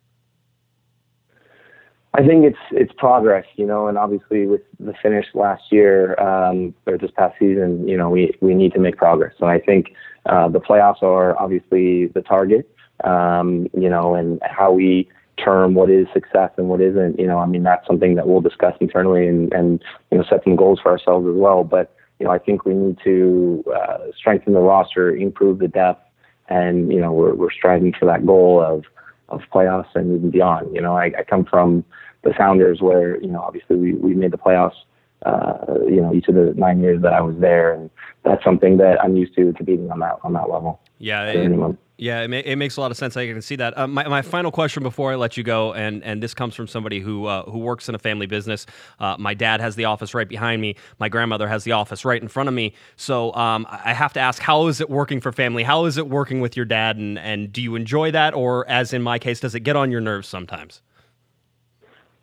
I 2.14 2.26
think 2.26 2.46
it's 2.46 2.58
it's 2.70 2.94
progress, 2.96 3.44
you 3.56 3.66
know, 3.66 3.88
and 3.88 3.98
obviously 3.98 4.46
with 4.46 4.62
the 4.80 4.94
finish 5.02 5.26
last 5.34 5.64
year 5.70 6.18
um, 6.18 6.74
or 6.86 6.96
this 6.96 7.10
past 7.10 7.34
season, 7.38 7.86
you 7.86 7.98
know, 7.98 8.08
we 8.08 8.34
we 8.40 8.54
need 8.54 8.72
to 8.72 8.78
make 8.78 8.96
progress. 8.96 9.34
So 9.38 9.44
I 9.44 9.60
think 9.60 9.88
uh, 10.24 10.48
the 10.48 10.60
playoffs 10.60 11.02
are 11.02 11.38
obviously 11.38 12.06
the 12.06 12.22
target, 12.22 12.66
um, 13.04 13.68
you 13.74 13.90
know, 13.90 14.14
and 14.14 14.40
how 14.44 14.72
we 14.72 15.10
term 15.44 15.74
what 15.74 15.90
is 15.90 16.06
success 16.14 16.52
and 16.56 16.70
what 16.70 16.80
isn't, 16.80 17.18
you 17.18 17.26
know, 17.26 17.38
I 17.38 17.44
mean 17.44 17.64
that's 17.64 17.86
something 17.86 18.14
that 18.14 18.26
we'll 18.26 18.40
discuss 18.40 18.72
internally 18.80 19.28
and 19.28 19.52
and 19.52 19.84
you 20.10 20.16
know 20.16 20.24
set 20.24 20.42
some 20.42 20.56
goals 20.56 20.80
for 20.82 20.90
ourselves 20.90 21.26
as 21.28 21.34
well. 21.36 21.64
But 21.64 21.94
you 22.18 22.26
know, 22.26 22.32
I 22.32 22.38
think 22.38 22.64
we 22.64 22.74
need 22.74 22.98
to 23.04 23.64
uh, 23.74 23.98
strengthen 24.16 24.54
the 24.54 24.60
roster, 24.60 25.14
improve 25.14 25.58
the 25.58 25.68
depth, 25.68 26.02
and 26.48 26.92
you 26.92 27.00
know, 27.00 27.12
we're 27.12 27.34
we're 27.34 27.50
striving 27.50 27.92
for 27.92 28.06
that 28.06 28.24
goal 28.24 28.60
of 28.60 28.84
of 29.28 29.42
playoffs 29.52 29.94
and 29.94 30.16
even 30.16 30.30
beyond. 30.30 30.74
You 30.74 30.80
know, 30.80 30.96
I, 30.96 31.12
I 31.18 31.24
come 31.24 31.44
from 31.44 31.84
the 32.22 32.32
Sounders, 32.36 32.80
where 32.80 33.20
you 33.20 33.28
know, 33.28 33.40
obviously 33.40 33.76
we 33.76 33.92
we 33.94 34.14
made 34.14 34.30
the 34.30 34.38
playoffs. 34.38 34.76
Uh, 35.24 35.78
you 35.88 36.00
know, 36.00 36.14
each 36.14 36.28
of 36.28 36.34
the 36.34 36.54
nine 36.56 36.80
years 36.80 37.02
that 37.02 37.12
I 37.12 37.20
was 37.20 37.36
there, 37.38 37.72
and 37.72 37.90
that's 38.22 38.44
something 38.44 38.76
that 38.76 39.02
I'm 39.02 39.16
used 39.16 39.34
to 39.36 39.52
competing 39.54 39.90
on 39.90 40.00
that 40.00 40.18
on 40.22 40.32
that 40.34 40.48
level. 40.50 40.80
Yeah, 40.98 41.24
it, 41.24 41.76
yeah, 41.98 42.22
it, 42.22 42.28
ma- 42.28 42.36
it, 42.36 42.56
makes 42.56 42.76
a 42.76 42.80
lot 42.80 42.90
of 42.90 42.96
sense. 42.96 43.16
I 43.16 43.26
can 43.26 43.40
see 43.42 43.56
that. 43.56 43.76
Uh, 43.76 43.86
my, 43.86 44.08
my 44.08 44.22
final 44.22 44.50
question 44.50 44.82
before 44.82 45.12
I 45.12 45.16
let 45.16 45.36
you 45.36 45.42
go, 45.42 45.74
and, 45.74 46.02
and 46.04 46.22
this 46.22 46.32
comes 46.34 46.54
from 46.54 46.66
somebody 46.66 47.00
who 47.00 47.26
uh, 47.26 47.42
who 47.50 47.58
works 47.58 47.88
in 47.88 47.94
a 47.94 47.98
family 47.98 48.26
business. 48.26 48.66
Uh, 48.98 49.16
my 49.18 49.34
dad 49.34 49.60
has 49.60 49.76
the 49.76 49.84
office 49.86 50.14
right 50.14 50.28
behind 50.28 50.62
me. 50.62 50.76
My 50.98 51.08
grandmother 51.08 51.48
has 51.48 51.64
the 51.64 51.72
office 51.72 52.04
right 52.04 52.20
in 52.20 52.28
front 52.28 52.48
of 52.48 52.54
me. 52.54 52.74
So 52.96 53.34
um, 53.34 53.66
I 53.70 53.92
have 53.92 54.12
to 54.14 54.20
ask, 54.20 54.40
how 54.40 54.66
is 54.66 54.80
it 54.80 54.88
working 54.88 55.20
for 55.20 55.32
family? 55.32 55.62
How 55.62 55.84
is 55.84 55.98
it 55.98 56.08
working 56.08 56.40
with 56.40 56.56
your 56.56 56.66
dad? 56.66 56.96
And, 56.96 57.18
and 57.18 57.52
do 57.52 57.60
you 57.60 57.74
enjoy 57.76 58.10
that, 58.12 58.34
or 58.34 58.68
as 58.68 58.92
in 58.92 59.02
my 59.02 59.18
case, 59.18 59.40
does 59.40 59.54
it 59.54 59.60
get 59.60 59.76
on 59.76 59.90
your 59.90 60.00
nerves 60.00 60.28
sometimes? 60.28 60.80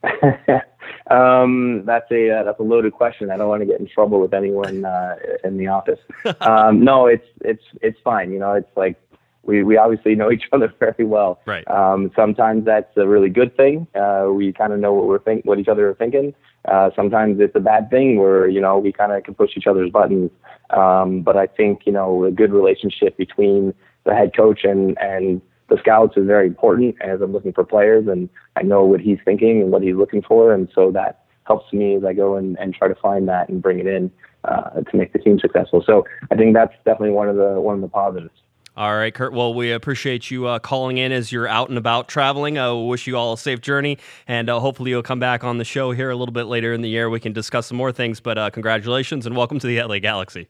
um, 1.09 1.83
that's 1.85 2.09
a 2.11 2.29
uh, 2.31 2.43
that's 2.43 2.59
a 2.59 2.63
loaded 2.63 2.93
question. 2.93 3.29
I 3.29 3.37
don't 3.37 3.49
want 3.49 3.61
to 3.61 3.65
get 3.65 3.79
in 3.79 3.87
trouble 3.87 4.21
with 4.21 4.33
anyone 4.33 4.85
uh, 4.85 5.15
in 5.43 5.57
the 5.57 5.67
office. 5.67 5.99
Um, 6.41 6.83
no, 6.83 7.07
it's 7.07 7.27
it's 7.41 7.63
it's 7.81 7.99
fine. 8.03 8.31
You 8.31 8.39
know, 8.39 8.53
it's 8.53 8.69
like 8.75 8.97
we 9.43 9.63
we 9.63 9.77
obviously 9.77 10.15
know 10.15 10.31
each 10.31 10.43
other 10.51 10.73
very 10.79 11.05
well. 11.05 11.39
Right. 11.45 11.67
Um, 11.69 12.11
sometimes 12.15 12.65
that's 12.65 12.95
a 12.97 13.07
really 13.07 13.29
good 13.29 13.55
thing. 13.55 13.87
Uh, 13.95 14.27
we 14.31 14.53
kind 14.53 14.73
of 14.73 14.79
know 14.79 14.93
what 14.93 15.07
we're 15.07 15.19
think 15.19 15.45
what 15.45 15.59
each 15.59 15.67
other 15.67 15.89
are 15.89 15.95
thinking. 15.95 16.33
Uh, 16.65 16.89
sometimes 16.95 17.39
it's 17.39 17.55
a 17.55 17.59
bad 17.59 17.89
thing 17.89 18.17
where 18.17 18.47
you 18.47 18.61
know 18.61 18.77
we 18.77 18.91
kind 18.91 19.11
of 19.11 19.23
can 19.23 19.33
push 19.33 19.51
each 19.55 19.67
other's 19.67 19.89
buttons. 19.89 20.31
Um, 20.69 21.21
but 21.21 21.37
I 21.37 21.47
think 21.47 21.81
you 21.85 21.91
know 21.91 22.25
a 22.25 22.31
good 22.31 22.51
relationship 22.51 23.17
between 23.17 23.73
the 24.05 24.13
head 24.13 24.35
coach 24.35 24.63
and 24.63 24.97
and 24.99 25.41
the 25.69 25.77
scouts 25.79 26.17
is 26.17 26.25
very 26.27 26.47
important 26.47 26.95
as 27.01 27.21
I'm 27.21 27.31
looking 27.31 27.53
for 27.53 27.63
players 27.63 28.07
and 28.07 28.29
I 28.55 28.61
know 28.63 28.83
what 28.83 28.99
he's 28.99 29.19
thinking 29.25 29.61
and 29.61 29.71
what 29.71 29.81
he's 29.81 29.95
looking 29.95 30.21
for. 30.21 30.53
And 30.53 30.69
so 30.73 30.91
that 30.91 31.25
helps 31.45 31.71
me 31.73 31.95
as 31.95 32.03
I 32.03 32.13
go 32.13 32.35
and, 32.35 32.57
and 32.59 32.73
try 32.73 32.87
to 32.87 32.95
find 32.95 33.27
that 33.27 33.49
and 33.49 33.61
bring 33.61 33.79
it 33.79 33.87
in 33.87 34.11
uh, 34.43 34.81
to 34.81 34.97
make 34.97 35.13
the 35.13 35.19
team 35.19 35.39
successful. 35.39 35.83
So 35.85 36.05
I 36.31 36.35
think 36.35 36.53
that's 36.53 36.73
definitely 36.85 37.11
one 37.11 37.29
of 37.29 37.35
the, 37.35 37.59
one 37.59 37.75
of 37.75 37.81
the 37.81 37.87
positives. 37.87 38.33
All 38.75 38.95
right, 38.95 39.13
Kurt. 39.13 39.33
Well, 39.33 39.53
we 39.53 39.71
appreciate 39.71 40.31
you 40.31 40.47
uh, 40.47 40.57
calling 40.57 40.97
in 40.97 41.11
as 41.11 41.31
you're 41.31 41.47
out 41.47 41.69
and 41.69 41.77
about 41.77 42.07
traveling. 42.07 42.57
I 42.57 42.69
uh, 42.69 42.73
wish 42.73 43.05
you 43.05 43.15
all 43.15 43.33
a 43.33 43.37
safe 43.37 43.61
journey, 43.61 43.99
and 44.27 44.49
uh, 44.49 44.59
hopefully 44.59 44.89
you'll 44.89 45.03
come 45.03 45.19
back 45.19 45.43
on 45.43 45.59
the 45.59 45.63
show 45.63 45.91
here 45.91 46.09
a 46.09 46.15
little 46.15 46.33
bit 46.33 46.45
later 46.45 46.73
in 46.73 46.81
the 46.81 46.89
year. 46.89 47.07
We 47.07 47.19
can 47.19 47.33
discuss 47.33 47.67
some 47.67 47.77
more 47.77 47.91
things. 47.91 48.19
But 48.19 48.39
uh, 48.39 48.49
congratulations 48.49 49.27
and 49.27 49.37
welcome 49.37 49.59
to 49.59 49.67
the 49.67 49.79
LA 49.79 49.99
Galaxy. 49.99 50.47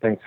Thanks. 0.00 0.22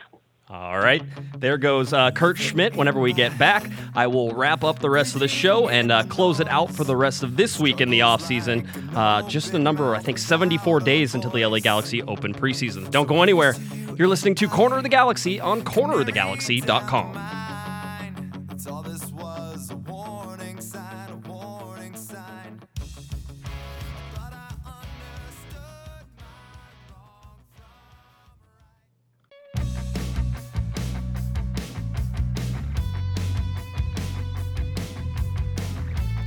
All 0.53 0.77
right. 0.77 1.01
There 1.35 1.57
goes 1.57 1.93
uh, 1.93 2.11
Kurt 2.11 2.37
Schmidt. 2.37 2.75
Whenever 2.75 2.99
we 2.99 3.11
get 3.11 3.35
back, 3.39 3.67
I 3.95 4.05
will 4.05 4.35
wrap 4.35 4.63
up 4.63 4.77
the 4.77 4.89
rest 4.89 5.15
of 5.15 5.19
the 5.19 5.27
show 5.27 5.67
and 5.67 5.91
uh, 5.91 6.03
close 6.03 6.39
it 6.39 6.47
out 6.47 6.71
for 6.71 6.83
the 6.83 6.95
rest 6.95 7.23
of 7.23 7.35
this 7.37 7.59
week 7.59 7.81
in 7.81 7.89
the 7.89 8.01
offseason. 8.01 8.67
Uh, 8.95 9.27
just 9.27 9.55
a 9.55 9.59
number, 9.59 9.95
I 9.95 9.99
think, 9.99 10.19
74 10.19 10.81
days 10.81 11.15
until 11.15 11.31
the 11.31 11.43
LA 11.43 11.57
Galaxy 11.57 12.03
open 12.03 12.35
preseason. 12.35 12.91
Don't 12.91 13.07
go 13.07 13.23
anywhere. 13.23 13.55
You're 13.95 14.07
listening 14.07 14.35
to 14.35 14.47
Corner 14.47 14.77
of 14.77 14.83
the 14.83 14.89
Galaxy 14.89 15.39
on 15.39 15.63
cornerofthegalaxy.com. 15.63 17.15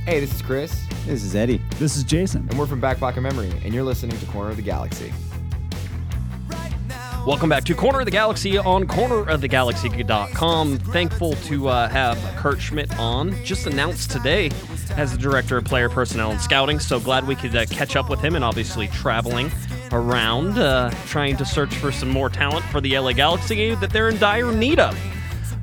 Hey, 0.07 0.21
this 0.21 0.33
is 0.33 0.41
Chris. 0.41 0.85
This 1.05 1.21
is 1.21 1.35
Eddie. 1.35 1.61
This 1.79 1.97
is 1.97 2.05
Jason. 2.05 2.47
And 2.49 2.57
we're 2.57 2.65
from 2.65 2.79
Back 2.79 2.97
Pocket 2.97 3.19
Memory, 3.19 3.51
and 3.65 3.73
you're 3.73 3.83
listening 3.83 4.17
to 4.17 4.25
Corner 4.27 4.51
of 4.51 4.55
the 4.55 4.61
Galaxy. 4.61 5.11
Welcome 7.25 7.49
back 7.49 7.65
to 7.65 7.75
Corner 7.75 7.99
of 7.99 8.05
the 8.05 8.11
Galaxy 8.11 8.57
on 8.57 8.87
cornerofthegalaxy.com. 8.87 10.77
Thankful 10.77 11.33
to 11.33 11.67
uh, 11.67 11.89
have 11.89 12.17
Kurt 12.37 12.61
Schmidt 12.61 12.97
on, 12.97 13.35
just 13.43 13.67
announced 13.67 14.09
today 14.09 14.49
as 14.91 15.11
the 15.11 15.17
Director 15.17 15.57
of 15.57 15.65
Player 15.65 15.89
Personnel 15.89 16.31
and 16.31 16.39
Scouting. 16.39 16.79
So 16.79 17.01
glad 17.01 17.27
we 17.27 17.35
could 17.35 17.53
uh, 17.53 17.65
catch 17.65 17.97
up 17.97 18.09
with 18.09 18.21
him 18.21 18.35
and 18.35 18.45
obviously 18.45 18.87
traveling 18.87 19.51
around, 19.91 20.57
uh, 20.57 20.89
trying 21.07 21.35
to 21.35 21.43
search 21.43 21.75
for 21.75 21.91
some 21.91 22.09
more 22.09 22.29
talent 22.29 22.63
for 22.67 22.79
the 22.79 22.97
LA 22.97 23.11
Galaxy 23.11 23.75
that 23.75 23.89
they're 23.89 24.07
in 24.07 24.17
dire 24.19 24.53
need 24.53 24.79
of. 24.79 24.97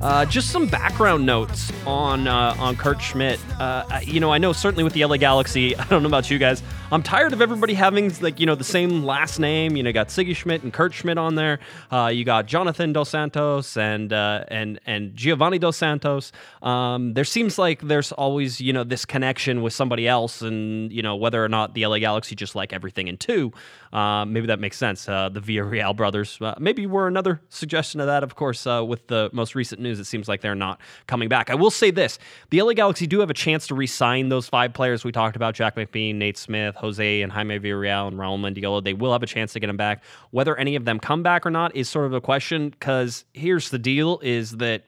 Uh, 0.05 0.23
just 0.23 0.51
some 0.51 0.67
background 0.67 1.25
notes 1.25 1.73
on 1.87 2.27
uh, 2.27 2.55
on 2.59 2.75
Kurt 2.75 3.01
Schmidt. 3.01 3.39
Uh, 3.59 4.01
you 4.03 4.19
know, 4.19 4.31
I 4.31 4.37
know 4.37 4.53
certainly 4.53 4.83
with 4.83 4.93
the 4.93 5.03
LA 5.03 5.17
Galaxy. 5.17 5.75
I 5.79 5.83
don't 5.85 6.03
know 6.03 6.07
about 6.07 6.29
you 6.29 6.37
guys. 6.37 6.61
I'm 6.91 7.01
tired 7.01 7.33
of 7.33 7.41
everybody 7.41 7.73
having 7.73 8.13
like 8.21 8.39
you 8.39 8.45
know 8.45 8.53
the 8.53 8.63
same 8.63 9.03
last 9.03 9.39
name. 9.39 9.75
You 9.75 9.81
know, 9.81 9.89
you 9.89 9.93
got 9.93 10.09
Sigi 10.09 10.35
Schmidt 10.35 10.61
and 10.61 10.71
Kurt 10.71 10.93
Schmidt 10.93 11.17
on 11.17 11.33
there. 11.33 11.59
Uh, 11.91 12.11
you 12.13 12.23
got 12.23 12.45
Jonathan 12.45 12.93
Dos 12.93 13.09
Santos 13.09 13.75
and 13.75 14.13
uh, 14.13 14.45
and 14.49 14.79
and 14.85 15.15
Giovanni 15.15 15.57
Dos 15.57 15.77
Santos. 15.77 16.31
Um, 16.61 17.15
there 17.15 17.25
seems 17.25 17.57
like 17.57 17.81
there's 17.81 18.11
always 18.11 18.61
you 18.61 18.71
know 18.71 18.83
this 18.83 19.03
connection 19.03 19.63
with 19.63 19.73
somebody 19.73 20.07
else, 20.07 20.43
and 20.43 20.93
you 20.93 21.01
know 21.01 21.15
whether 21.15 21.43
or 21.43 21.49
not 21.49 21.73
the 21.73 21.87
LA 21.87 21.97
Galaxy 21.97 22.35
just 22.35 22.53
like 22.53 22.71
everything 22.71 23.07
in 23.07 23.17
two. 23.17 23.51
Uh, 23.91 24.23
maybe 24.25 24.45
that 24.47 24.59
makes 24.59 24.77
sense. 24.77 25.05
the 25.05 25.31
Villarreal 25.33 25.95
brothers. 25.95 26.37
maybe 26.59 26.85
we're 26.85 27.07
another 27.07 27.41
suggestion 27.49 27.99
of 27.99 28.05
that. 28.07 28.23
Of 28.23 28.35
course, 28.35 28.65
with 28.65 29.07
the 29.07 29.31
most 29.33 29.55
recent 29.55 29.81
news, 29.81 29.99
it 29.99 30.05
seems 30.05 30.27
like 30.27 30.41
they're 30.41 30.53
not 30.53 30.79
coming 31.07 31.29
back. 31.29 31.49
I 31.49 31.55
will 31.55 31.71
say 31.71 31.89
this 31.89 32.19
the 32.51 32.61
LA 32.61 32.73
Galaxy 32.73 33.07
do 33.07 33.21
have 33.21 33.31
a 33.31 33.35
chance 33.35 33.65
to 33.67 33.75
re 33.75 33.87
sign 33.87 34.29
those 34.29 34.47
five 34.47 34.71
players 34.73 35.03
we 35.03 35.11
talked 35.11 35.35
about 35.35 35.55
Jack 35.55 35.75
McBean, 35.75 36.15
Nate 36.15 36.37
Smith, 36.37 36.74
Jose, 36.75 37.21
and 37.21 37.31
Jaime 37.31 37.59
Villarreal, 37.59 38.07
and 38.07 38.17
Raul 38.17 38.39
Mendiola. 38.39 38.83
They 38.83 38.93
will 38.93 39.11
have 39.11 39.23
a 39.23 39.27
chance 39.27 39.53
to 39.53 39.59
get 39.59 39.67
them 39.67 39.77
back. 39.77 40.03
Whether 40.31 40.55
any 40.55 40.75
of 40.75 40.85
them 40.85 40.99
come 40.99 41.23
back 41.23 41.45
or 41.45 41.51
not 41.51 41.75
is 41.75 41.89
sort 41.89 42.05
of 42.05 42.13
a 42.13 42.21
question 42.21 42.69
because 42.69 43.25
here's 43.33 43.69
the 43.69 43.79
deal 43.79 44.19
is 44.21 44.51
that. 44.57 44.83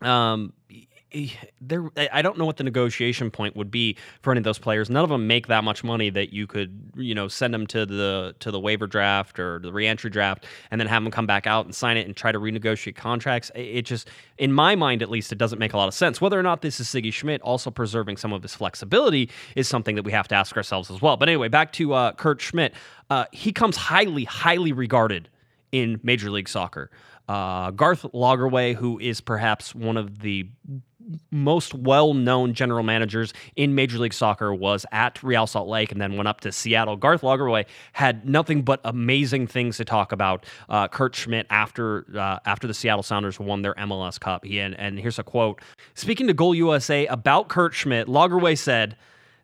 Um, 0.00 0.52
there 1.60 1.84
I 1.96 2.22
don't 2.22 2.38
know 2.38 2.44
what 2.46 2.56
the 2.56 2.64
negotiation 2.64 3.30
point 3.30 3.56
would 3.56 3.70
be 3.70 3.96
for 4.20 4.32
any 4.32 4.38
of 4.38 4.44
those 4.44 4.58
players. 4.58 4.90
None 4.90 5.04
of 5.04 5.10
them 5.10 5.26
make 5.26 5.46
that 5.48 5.64
much 5.64 5.84
money 5.84 6.10
that 6.10 6.32
you 6.32 6.46
could, 6.46 6.92
you 6.96 7.14
know, 7.14 7.28
send 7.28 7.52
them 7.52 7.66
to 7.68 7.86
the 7.86 8.34
to 8.40 8.50
the 8.50 8.60
waiver 8.60 8.86
draft 8.86 9.38
or 9.38 9.58
the 9.58 9.72
reentry 9.72 10.10
draft 10.10 10.46
and 10.70 10.80
then 10.80 10.88
have 10.88 11.02
them 11.02 11.10
come 11.10 11.26
back 11.26 11.46
out 11.46 11.64
and 11.64 11.74
sign 11.74 11.96
it 11.96 12.06
and 12.06 12.16
try 12.16 12.32
to 12.32 12.38
renegotiate 12.38 12.96
contracts. 12.96 13.50
It 13.54 13.82
just 13.82 14.08
in 14.38 14.52
my 14.52 14.74
mind 14.74 15.02
at 15.02 15.10
least 15.10 15.32
it 15.32 15.38
doesn't 15.38 15.58
make 15.58 15.72
a 15.72 15.76
lot 15.76 15.88
of 15.88 15.94
sense. 15.94 16.20
Whether 16.20 16.38
or 16.38 16.42
not 16.42 16.62
this 16.62 16.80
is 16.80 16.88
Sigi 16.88 17.12
Schmidt 17.12 17.40
also 17.42 17.70
preserving 17.70 18.16
some 18.16 18.32
of 18.32 18.42
his 18.42 18.54
flexibility 18.54 19.30
is 19.56 19.68
something 19.68 19.96
that 19.96 20.04
we 20.04 20.12
have 20.12 20.28
to 20.28 20.34
ask 20.34 20.56
ourselves 20.56 20.90
as 20.90 21.00
well. 21.02 21.16
But 21.16 21.28
anyway, 21.28 21.48
back 21.48 21.72
to 21.74 21.92
uh, 21.94 22.12
Kurt 22.12 22.40
Schmidt. 22.40 22.74
Uh, 23.10 23.26
he 23.32 23.52
comes 23.52 23.76
highly 23.76 24.24
highly 24.24 24.72
regarded 24.72 25.28
in 25.72 26.00
Major 26.02 26.30
League 26.30 26.48
Soccer. 26.48 26.90
Uh, 27.28 27.70
Garth 27.70 28.02
Lagerwey, 28.02 28.74
who 28.74 28.98
is 28.98 29.20
perhaps 29.20 29.74
one 29.74 29.96
of 29.96 30.20
the 30.20 30.48
most 31.30 31.74
well-known 31.74 32.54
general 32.54 32.82
managers 32.82 33.32
in 33.56 33.74
Major 33.74 33.98
League 33.98 34.12
Soccer 34.12 34.54
was 34.54 34.86
at 34.92 35.22
Real 35.22 35.46
Salt 35.46 35.68
Lake 35.68 35.92
and 35.92 36.00
then 36.00 36.16
went 36.16 36.28
up 36.28 36.40
to 36.42 36.52
Seattle. 36.52 36.96
Garth 36.96 37.22
Lagerwey 37.22 37.66
had 37.92 38.28
nothing 38.28 38.62
but 38.62 38.80
amazing 38.84 39.46
things 39.46 39.76
to 39.76 39.84
talk 39.84 40.12
about. 40.12 40.46
Uh, 40.68 40.88
Kurt 40.88 41.14
Schmidt 41.14 41.46
after 41.50 42.06
uh, 42.18 42.38
after 42.44 42.66
the 42.66 42.74
Seattle 42.74 43.02
Sounders 43.02 43.38
won 43.38 43.62
their 43.62 43.74
MLS 43.74 44.18
Cup. 44.18 44.44
He 44.44 44.58
and, 44.58 44.78
and 44.78 44.98
here's 44.98 45.18
a 45.18 45.24
quote: 45.24 45.60
Speaking 45.94 46.26
to 46.26 46.34
Goal 46.34 46.54
USA 46.54 47.06
about 47.06 47.48
Kurt 47.48 47.74
Schmidt, 47.74 48.08
Lagerwey 48.08 48.56
said. 48.56 48.96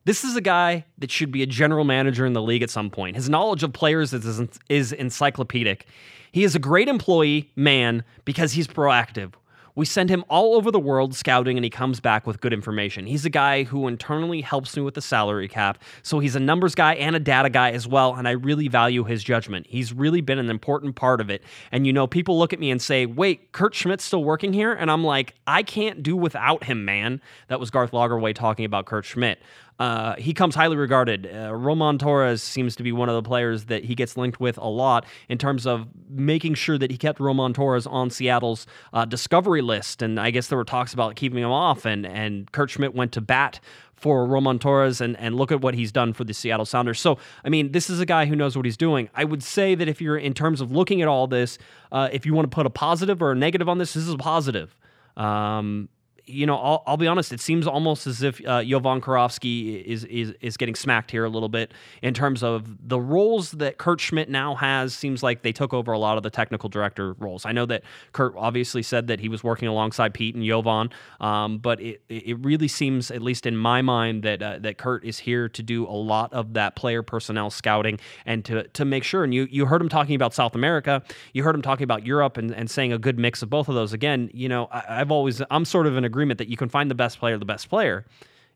This 0.04 0.24
is 0.24 0.36
a 0.36 0.40
guy 0.40 0.86
that 0.96 1.10
should 1.10 1.30
be 1.30 1.42
a 1.42 1.46
general 1.46 1.84
manager 1.84 2.24
in 2.24 2.32
the 2.32 2.40
league 2.40 2.62
at 2.62 2.70
some 2.70 2.88
point. 2.88 3.14
His 3.14 3.28
knowledge 3.28 3.62
of 3.62 3.74
players 3.74 4.14
is, 4.14 4.40
is 4.70 4.92
encyclopedic. 4.92 5.86
He 6.32 6.44
is 6.44 6.54
a 6.54 6.58
great 6.58 6.88
employee 6.88 7.50
man 7.56 8.04
because 8.24 8.52
he's 8.52 8.66
proactive. 8.66 9.34
We 9.78 9.84
send 9.84 10.10
him 10.10 10.24
all 10.28 10.56
over 10.56 10.72
the 10.72 10.80
world 10.80 11.14
scouting, 11.14 11.56
and 11.56 11.62
he 11.62 11.70
comes 11.70 12.00
back 12.00 12.26
with 12.26 12.40
good 12.40 12.52
information. 12.52 13.06
He's 13.06 13.24
a 13.24 13.30
guy 13.30 13.62
who 13.62 13.86
internally 13.86 14.40
helps 14.40 14.76
me 14.76 14.82
with 14.82 14.94
the 14.94 15.00
salary 15.00 15.46
cap, 15.46 15.80
so 16.02 16.18
he's 16.18 16.34
a 16.34 16.40
numbers 16.40 16.74
guy 16.74 16.94
and 16.94 17.14
a 17.14 17.20
data 17.20 17.48
guy 17.48 17.70
as 17.70 17.86
well, 17.86 18.16
and 18.16 18.26
I 18.26 18.32
really 18.32 18.66
value 18.66 19.04
his 19.04 19.22
judgment. 19.22 19.68
He's 19.68 19.92
really 19.92 20.20
been 20.20 20.40
an 20.40 20.50
important 20.50 20.96
part 20.96 21.20
of 21.20 21.30
it. 21.30 21.44
And 21.70 21.86
you 21.86 21.92
know, 21.92 22.08
people 22.08 22.36
look 22.36 22.52
at 22.52 22.58
me 22.58 22.72
and 22.72 22.82
say, 22.82 23.06
wait, 23.06 23.52
Kurt 23.52 23.72
Schmidt's 23.72 24.02
still 24.02 24.24
working 24.24 24.52
here? 24.52 24.72
And 24.72 24.90
I'm 24.90 25.04
like, 25.04 25.34
I 25.46 25.62
can't 25.62 26.02
do 26.02 26.16
without 26.16 26.64
him, 26.64 26.84
man. 26.84 27.20
That 27.46 27.60
was 27.60 27.70
Garth 27.70 27.92
Lagerwey 27.92 28.34
talking 28.34 28.64
about 28.64 28.86
Kurt 28.86 29.04
Schmidt. 29.04 29.40
Uh, 29.78 30.16
he 30.16 30.34
comes 30.34 30.54
highly 30.54 30.76
regarded. 30.76 31.30
Uh, 31.32 31.54
Roman 31.54 31.98
Torres 31.98 32.42
seems 32.42 32.74
to 32.76 32.82
be 32.82 32.90
one 32.90 33.08
of 33.08 33.14
the 33.14 33.26
players 33.26 33.66
that 33.66 33.84
he 33.84 33.94
gets 33.94 34.16
linked 34.16 34.40
with 34.40 34.58
a 34.58 34.68
lot 34.68 35.06
in 35.28 35.38
terms 35.38 35.66
of 35.66 35.86
making 36.10 36.54
sure 36.54 36.78
that 36.78 36.90
he 36.90 36.96
kept 36.96 37.20
Roman 37.20 37.52
Torres 37.52 37.86
on 37.86 38.10
Seattle's 38.10 38.66
uh, 38.92 39.04
discovery 39.04 39.62
list. 39.62 40.02
And 40.02 40.18
I 40.18 40.30
guess 40.30 40.48
there 40.48 40.58
were 40.58 40.64
talks 40.64 40.92
about 40.92 41.14
keeping 41.14 41.38
him 41.38 41.50
off, 41.50 41.84
and, 41.84 42.04
and 42.06 42.50
Kurt 42.50 42.70
Schmidt 42.70 42.94
went 42.94 43.12
to 43.12 43.20
bat 43.20 43.60
for 43.94 44.24
Roman 44.26 44.58
Torres 44.58 45.00
and, 45.00 45.16
and 45.18 45.34
look 45.34 45.50
at 45.50 45.60
what 45.60 45.74
he's 45.74 45.90
done 45.90 46.12
for 46.12 46.24
the 46.24 46.32
Seattle 46.32 46.64
Sounders. 46.64 47.00
So, 47.00 47.18
I 47.44 47.48
mean, 47.48 47.72
this 47.72 47.90
is 47.90 47.98
a 48.00 48.06
guy 48.06 48.26
who 48.26 48.36
knows 48.36 48.56
what 48.56 48.64
he's 48.64 48.76
doing. 48.76 49.10
I 49.14 49.24
would 49.24 49.42
say 49.42 49.74
that 49.74 49.88
if 49.88 50.00
you're 50.00 50.16
in 50.16 50.34
terms 50.34 50.60
of 50.60 50.70
looking 50.70 51.02
at 51.02 51.08
all 51.08 51.26
this, 51.26 51.58
uh, 51.90 52.08
if 52.12 52.24
you 52.24 52.32
want 52.32 52.48
to 52.48 52.54
put 52.54 52.64
a 52.64 52.70
positive 52.70 53.20
or 53.20 53.32
a 53.32 53.34
negative 53.34 53.68
on 53.68 53.78
this, 53.78 53.94
this 53.94 54.04
is 54.04 54.12
a 54.12 54.18
positive. 54.18 54.76
Um, 55.16 55.88
you 56.28 56.46
know, 56.46 56.56
I'll, 56.56 56.82
I'll, 56.86 56.96
be 56.96 57.06
honest. 57.06 57.32
It 57.32 57.40
seems 57.40 57.66
almost 57.66 58.06
as 58.06 58.22
if 58.22 58.46
uh, 58.46 58.62
Jovan 58.62 59.00
Kirovski 59.00 59.82
is, 59.82 60.04
is 60.04 60.34
is 60.40 60.56
getting 60.56 60.74
smacked 60.74 61.10
here 61.10 61.24
a 61.24 61.28
little 61.28 61.48
bit 61.48 61.72
in 62.02 62.14
terms 62.14 62.42
of 62.42 62.88
the 62.88 63.00
roles 63.00 63.52
that 63.52 63.78
Kurt 63.78 64.00
Schmidt 64.00 64.28
now 64.28 64.54
has. 64.54 64.94
Seems 64.94 65.22
like 65.22 65.42
they 65.42 65.52
took 65.52 65.72
over 65.72 65.92
a 65.92 65.98
lot 65.98 66.16
of 66.16 66.22
the 66.22 66.30
technical 66.30 66.68
director 66.68 67.14
roles. 67.14 67.46
I 67.46 67.52
know 67.52 67.66
that 67.66 67.82
Kurt 68.12 68.34
obviously 68.36 68.82
said 68.82 69.06
that 69.06 69.20
he 69.20 69.28
was 69.28 69.42
working 69.42 69.68
alongside 69.68 70.14
Pete 70.14 70.34
and 70.34 70.44
Jovan, 70.44 70.90
um, 71.20 71.58
but 71.58 71.80
it 71.80 72.02
it 72.08 72.38
really 72.40 72.68
seems, 72.68 73.10
at 73.10 73.22
least 73.22 73.46
in 73.46 73.56
my 73.56 73.82
mind, 73.82 74.22
that 74.22 74.42
uh, 74.42 74.58
that 74.60 74.78
Kurt 74.78 75.04
is 75.04 75.18
here 75.18 75.48
to 75.48 75.62
do 75.62 75.86
a 75.86 75.96
lot 75.96 76.32
of 76.32 76.54
that 76.54 76.76
player 76.76 77.02
personnel 77.02 77.50
scouting 77.50 77.98
and 78.26 78.44
to 78.44 78.64
to 78.68 78.84
make 78.84 79.04
sure. 79.04 79.24
And 79.24 79.32
you 79.32 79.48
you 79.50 79.66
heard 79.66 79.80
him 79.80 79.88
talking 79.88 80.14
about 80.14 80.34
South 80.34 80.54
America, 80.54 81.02
you 81.32 81.42
heard 81.42 81.54
him 81.54 81.62
talking 81.62 81.84
about 81.84 82.04
Europe, 82.04 82.36
and, 82.36 82.52
and 82.52 82.70
saying 82.70 82.92
a 82.92 82.98
good 82.98 83.18
mix 83.18 83.42
of 83.42 83.50
both 83.50 83.68
of 83.68 83.74
those. 83.74 83.92
Again, 83.92 84.30
you 84.34 84.48
know, 84.48 84.68
I, 84.70 85.00
I've 85.00 85.10
always 85.10 85.40
I'm 85.50 85.64
sort 85.64 85.86
of 85.86 85.96
in 85.96 86.04
agreement 86.04 86.17
that 86.38 86.48
you 86.48 86.56
can 86.56 86.68
find 86.68 86.90
the 86.90 86.94
best 86.94 87.18
player, 87.18 87.38
the 87.38 87.44
best 87.44 87.68
player. 87.68 88.04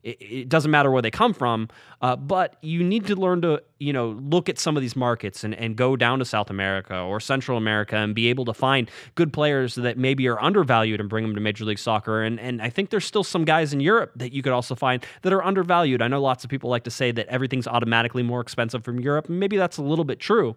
It, 0.03 0.21
it 0.21 0.49
doesn't 0.49 0.71
matter 0.71 0.91
where 0.91 1.03
they 1.03 1.11
come 1.11 1.33
from, 1.33 1.69
uh, 2.01 2.17
but 2.17 2.57
you 2.61 2.83
need 2.83 3.07
to 3.07 3.15
learn 3.17 3.41
to 3.43 3.63
you 3.79 3.93
know 3.93 4.11
look 4.21 4.49
at 4.49 4.59
some 4.59 4.77
of 4.77 4.81
these 4.81 4.97
markets 4.97 5.45
and, 5.45 5.55
and 5.55 5.77
go 5.77 5.97
down 5.97 6.19
to 6.19 6.25
South 6.25 6.51
America 6.51 6.99
or 6.99 7.21
Central 7.21 7.57
America 7.57 7.97
and 7.97 8.15
be 8.15 8.29
able 8.29 8.45
to 8.47 8.55
find 8.55 8.91
good 9.15 9.33
players 9.33 9.77
that 9.77 9.97
maybe 9.97 10.27
are 10.29 10.43
undervalued 10.43 11.01
and 11.01 11.09
bring 11.09 11.25
them 11.25 11.35
to 11.35 11.41
Major 11.41 11.65
League 11.65 11.79
Soccer. 11.79 12.23
And 12.23 12.41
and 12.41 12.61
I 12.61 12.69
think 12.69 12.91
there's 12.91 13.05
still 13.05 13.25
some 13.25 13.45
guys 13.45 13.73
in 13.73 13.81
Europe 13.81 14.13
that 14.17 14.33
you 14.33 14.43
could 14.43 14.53
also 14.53 14.75
find 14.75 15.05
that 15.23 15.33
are 15.33 15.43
undervalued. 15.43 16.03
I 16.03 16.09
know 16.09 16.21
lots 16.21 16.43
of 16.45 16.51
people 16.51 16.69
like 16.69 16.85
to 16.85 16.91
say 16.91 17.13
that 17.13 17.29
everything's 17.29 17.69
automatically 17.69 18.23
more 18.23 18.41
expensive 18.41 18.85
from 18.85 18.99
Europe, 18.99 19.29
and 19.29 19.39
maybe 19.39 19.57
that's 19.57 19.77
a 19.77 19.83
little 19.83 20.05
bit 20.05 20.19
true. 20.19 20.57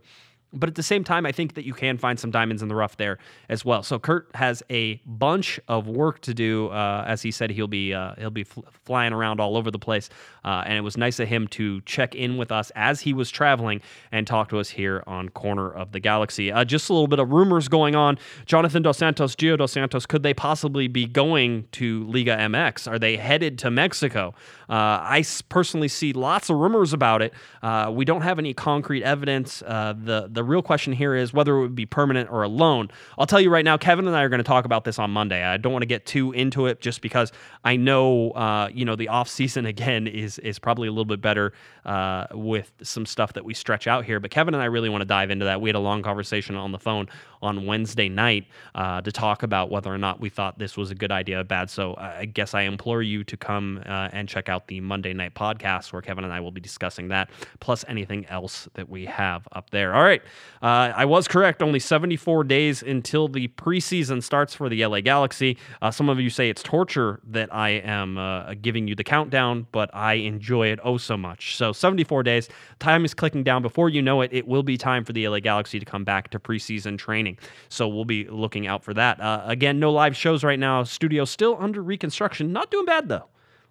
But 0.55 0.69
at 0.69 0.75
the 0.75 0.83
same 0.83 1.03
time, 1.03 1.25
I 1.25 1.31
think 1.31 1.53
that 1.55 1.65
you 1.65 1.73
can 1.73 1.97
find 1.97 2.19
some 2.19 2.31
diamonds 2.31 2.61
in 2.61 2.69
the 2.69 2.75
rough 2.75 2.97
there 2.97 3.17
as 3.49 3.65
well. 3.65 3.83
So 3.83 3.99
Kurt 3.99 4.29
has 4.33 4.63
a 4.69 4.95
bunch 5.05 5.59
of 5.67 5.87
work 5.87 6.21
to 6.21 6.33
do. 6.33 6.69
Uh, 6.69 7.03
as 7.05 7.21
he 7.21 7.31
said, 7.31 7.49
he'll 7.51 7.67
be 7.67 7.93
uh, 7.93 8.13
he'll 8.17 8.29
be 8.29 8.43
fl- 8.43 8.61
flying 8.85 9.13
around 9.13 9.39
all 9.39 9.57
over 9.57 9.69
the 9.69 9.79
place, 9.79 10.09
uh, 10.45 10.63
and 10.65 10.77
it 10.77 10.81
was 10.81 10.95
nice 10.95 11.19
of 11.19 11.27
him 11.27 11.47
to 11.49 11.81
check 11.81 12.15
in 12.15 12.37
with 12.37 12.51
us 12.51 12.71
as 12.75 13.01
he 13.01 13.13
was 13.13 13.29
traveling 13.29 13.81
and 14.11 14.27
talk 14.27 14.47
to 14.49 14.59
us 14.59 14.69
here 14.69 15.03
on 15.07 15.27
Corner 15.29 15.69
of 15.69 15.91
the 15.91 15.99
Galaxy. 15.99 16.51
Uh, 16.51 16.63
just 16.63 16.89
a 16.89 16.93
little 16.93 17.07
bit 17.07 17.19
of 17.19 17.31
rumors 17.31 17.67
going 17.67 17.95
on. 17.95 18.17
Jonathan 18.45 18.83
Dos 18.83 18.97
Santos, 18.97 19.35
Gio 19.35 19.57
Dos 19.57 19.71
Santos, 19.71 20.05
could 20.05 20.23
they 20.23 20.33
possibly 20.33 20.87
be 20.87 21.05
going 21.05 21.67
to 21.73 22.05
Liga 22.05 22.37
MX? 22.37 22.89
Are 22.89 22.99
they 22.99 23.17
headed 23.17 23.57
to 23.59 23.71
Mexico? 23.71 24.33
Uh, 24.69 25.01
I 25.01 25.25
personally 25.49 25.87
see 25.87 26.13
lots 26.13 26.49
of 26.49 26.57
rumors 26.57 26.93
about 26.93 27.21
it. 27.21 27.33
Uh, 27.61 27.91
we 27.93 28.05
don't 28.05 28.21
have 28.21 28.39
any 28.39 28.53
concrete 28.53 29.03
evidence. 29.03 29.59
the 29.59 30.29
the 30.31 30.43
real 30.43 30.61
question 30.61 30.93
here 30.93 31.15
is 31.15 31.33
whether 31.33 31.57
it 31.57 31.61
would 31.61 31.75
be 31.75 31.85
permanent 31.85 32.29
or 32.31 32.43
a 32.43 32.47
loan. 32.47 32.89
I'll 33.17 33.25
tell 33.25 33.41
you 33.41 33.49
right 33.49 33.65
now, 33.65 33.77
Kevin 33.77 34.07
and 34.07 34.15
I 34.15 34.21
are 34.23 34.29
going 34.29 34.39
to 34.39 34.43
talk 34.43 34.65
about 34.65 34.83
this 34.83 34.99
on 34.99 35.11
Monday. 35.11 35.43
I 35.43 35.57
don't 35.57 35.73
want 35.73 35.81
to 35.81 35.87
get 35.87 36.05
too 36.05 36.31
into 36.31 36.67
it 36.67 36.81
just 36.81 37.01
because 37.01 37.31
I 37.63 37.75
know, 37.75 38.31
uh, 38.31 38.69
you 38.71 38.85
know, 38.85 38.95
the 38.95 39.07
off 39.07 39.27
season 39.27 39.65
again 39.75 40.07
is 40.07 40.34
is 40.39 40.59
probably 40.59 40.87
a 40.87 40.91
little 40.91 41.05
bit 41.05 41.21
better 41.21 41.53
uh, 41.85 42.27
with 42.31 42.71
some 42.81 43.05
stuff 43.05 43.33
that 43.33 43.45
we 43.45 43.53
stretch 43.53 43.87
out 43.87 44.05
here. 44.05 44.19
But 44.19 44.31
Kevin 44.31 44.53
and 44.53 44.61
I 44.63 44.67
really 44.67 44.89
want 44.89 45.01
to 45.01 45.05
dive 45.05 45.31
into 45.31 45.45
that. 45.45 45.61
We 45.61 45.69
had 45.69 45.75
a 45.75 45.79
long 45.79 46.03
conversation 46.03 46.55
on 46.55 46.71
the 46.71 46.79
phone 46.79 47.07
on 47.41 47.65
Wednesday 47.65 48.09
night 48.09 48.47
uh, 48.73 49.01
to 49.01 49.11
talk 49.11 49.43
about 49.43 49.69
whether 49.69 49.93
or 49.93 49.97
not 49.97 50.19
we 50.19 50.29
thought 50.29 50.57
this 50.57 50.75
was 50.75 50.91
a 50.91 50.95
good 50.95 51.11
idea 51.11 51.39
or 51.39 51.43
bad. 51.43 51.69
So 51.69 51.95
I 51.97 52.25
guess 52.25 52.53
I 52.53 52.61
implore 52.61 53.01
you 53.01 53.23
to 53.23 53.37
come 53.37 53.81
uh, 53.85 54.09
and 54.11 54.27
check 54.27 54.49
out 54.49 54.67
the 54.67 54.81
Monday 54.81 55.13
night 55.13 55.35
podcast 55.35 55.93
where 55.93 56.01
Kevin 56.01 56.23
and 56.23 56.33
I 56.33 56.39
will 56.39 56.51
be 56.51 56.61
discussing 56.61 57.09
that, 57.09 57.29
plus 57.59 57.85
anything 57.87 58.25
else 58.27 58.67
that 58.73 58.89
we 58.89 59.05
have 59.05 59.47
up 59.51 59.69
there. 59.69 59.93
All 59.93 60.03
right. 60.03 60.21
Uh, 60.61 60.91
I 60.95 61.05
was 61.05 61.27
correct. 61.27 61.61
Only 61.61 61.79
74 61.79 62.43
days 62.45 62.81
until 62.81 63.27
the 63.27 63.47
preseason 63.49 64.23
starts 64.23 64.53
for 64.53 64.69
the 64.69 64.85
LA 64.85 65.01
Galaxy. 65.01 65.57
Uh, 65.81 65.91
some 65.91 66.09
of 66.09 66.19
you 66.19 66.29
say 66.29 66.49
it's 66.49 66.63
torture 66.63 67.19
that 67.27 67.53
I 67.53 67.69
am 67.69 68.17
uh, 68.17 68.55
giving 68.55 68.87
you 68.87 68.95
the 68.95 69.03
countdown, 69.03 69.67
but 69.71 69.93
I 69.93 70.15
enjoy 70.25 70.67
it 70.67 70.79
oh 70.83 70.97
so 70.97 71.17
much. 71.17 71.55
So 71.55 71.71
74 71.71 72.23
days. 72.23 72.49
Time 72.79 73.05
is 73.05 73.13
clicking 73.13 73.43
down. 73.43 73.61
Before 73.61 73.89
you 73.89 74.01
know 74.01 74.21
it, 74.21 74.31
it 74.33 74.47
will 74.47 74.63
be 74.63 74.77
time 74.77 75.03
for 75.05 75.13
the 75.13 75.27
LA 75.27 75.39
Galaxy 75.39 75.79
to 75.79 75.85
come 75.85 76.03
back 76.03 76.29
to 76.31 76.39
preseason 76.39 76.97
training. 76.97 77.37
So 77.69 77.87
we'll 77.87 78.05
be 78.05 78.27
looking 78.27 78.67
out 78.67 78.83
for 78.83 78.93
that. 78.93 79.19
Uh, 79.19 79.43
again, 79.45 79.79
no 79.79 79.91
live 79.91 80.15
shows 80.15 80.43
right 80.43 80.59
now. 80.59 80.83
Studio 80.83 81.25
still 81.25 81.57
under 81.59 81.81
reconstruction. 81.81 82.51
Not 82.51 82.71
doing 82.71 82.85
bad 82.85 83.09
though. 83.09 83.27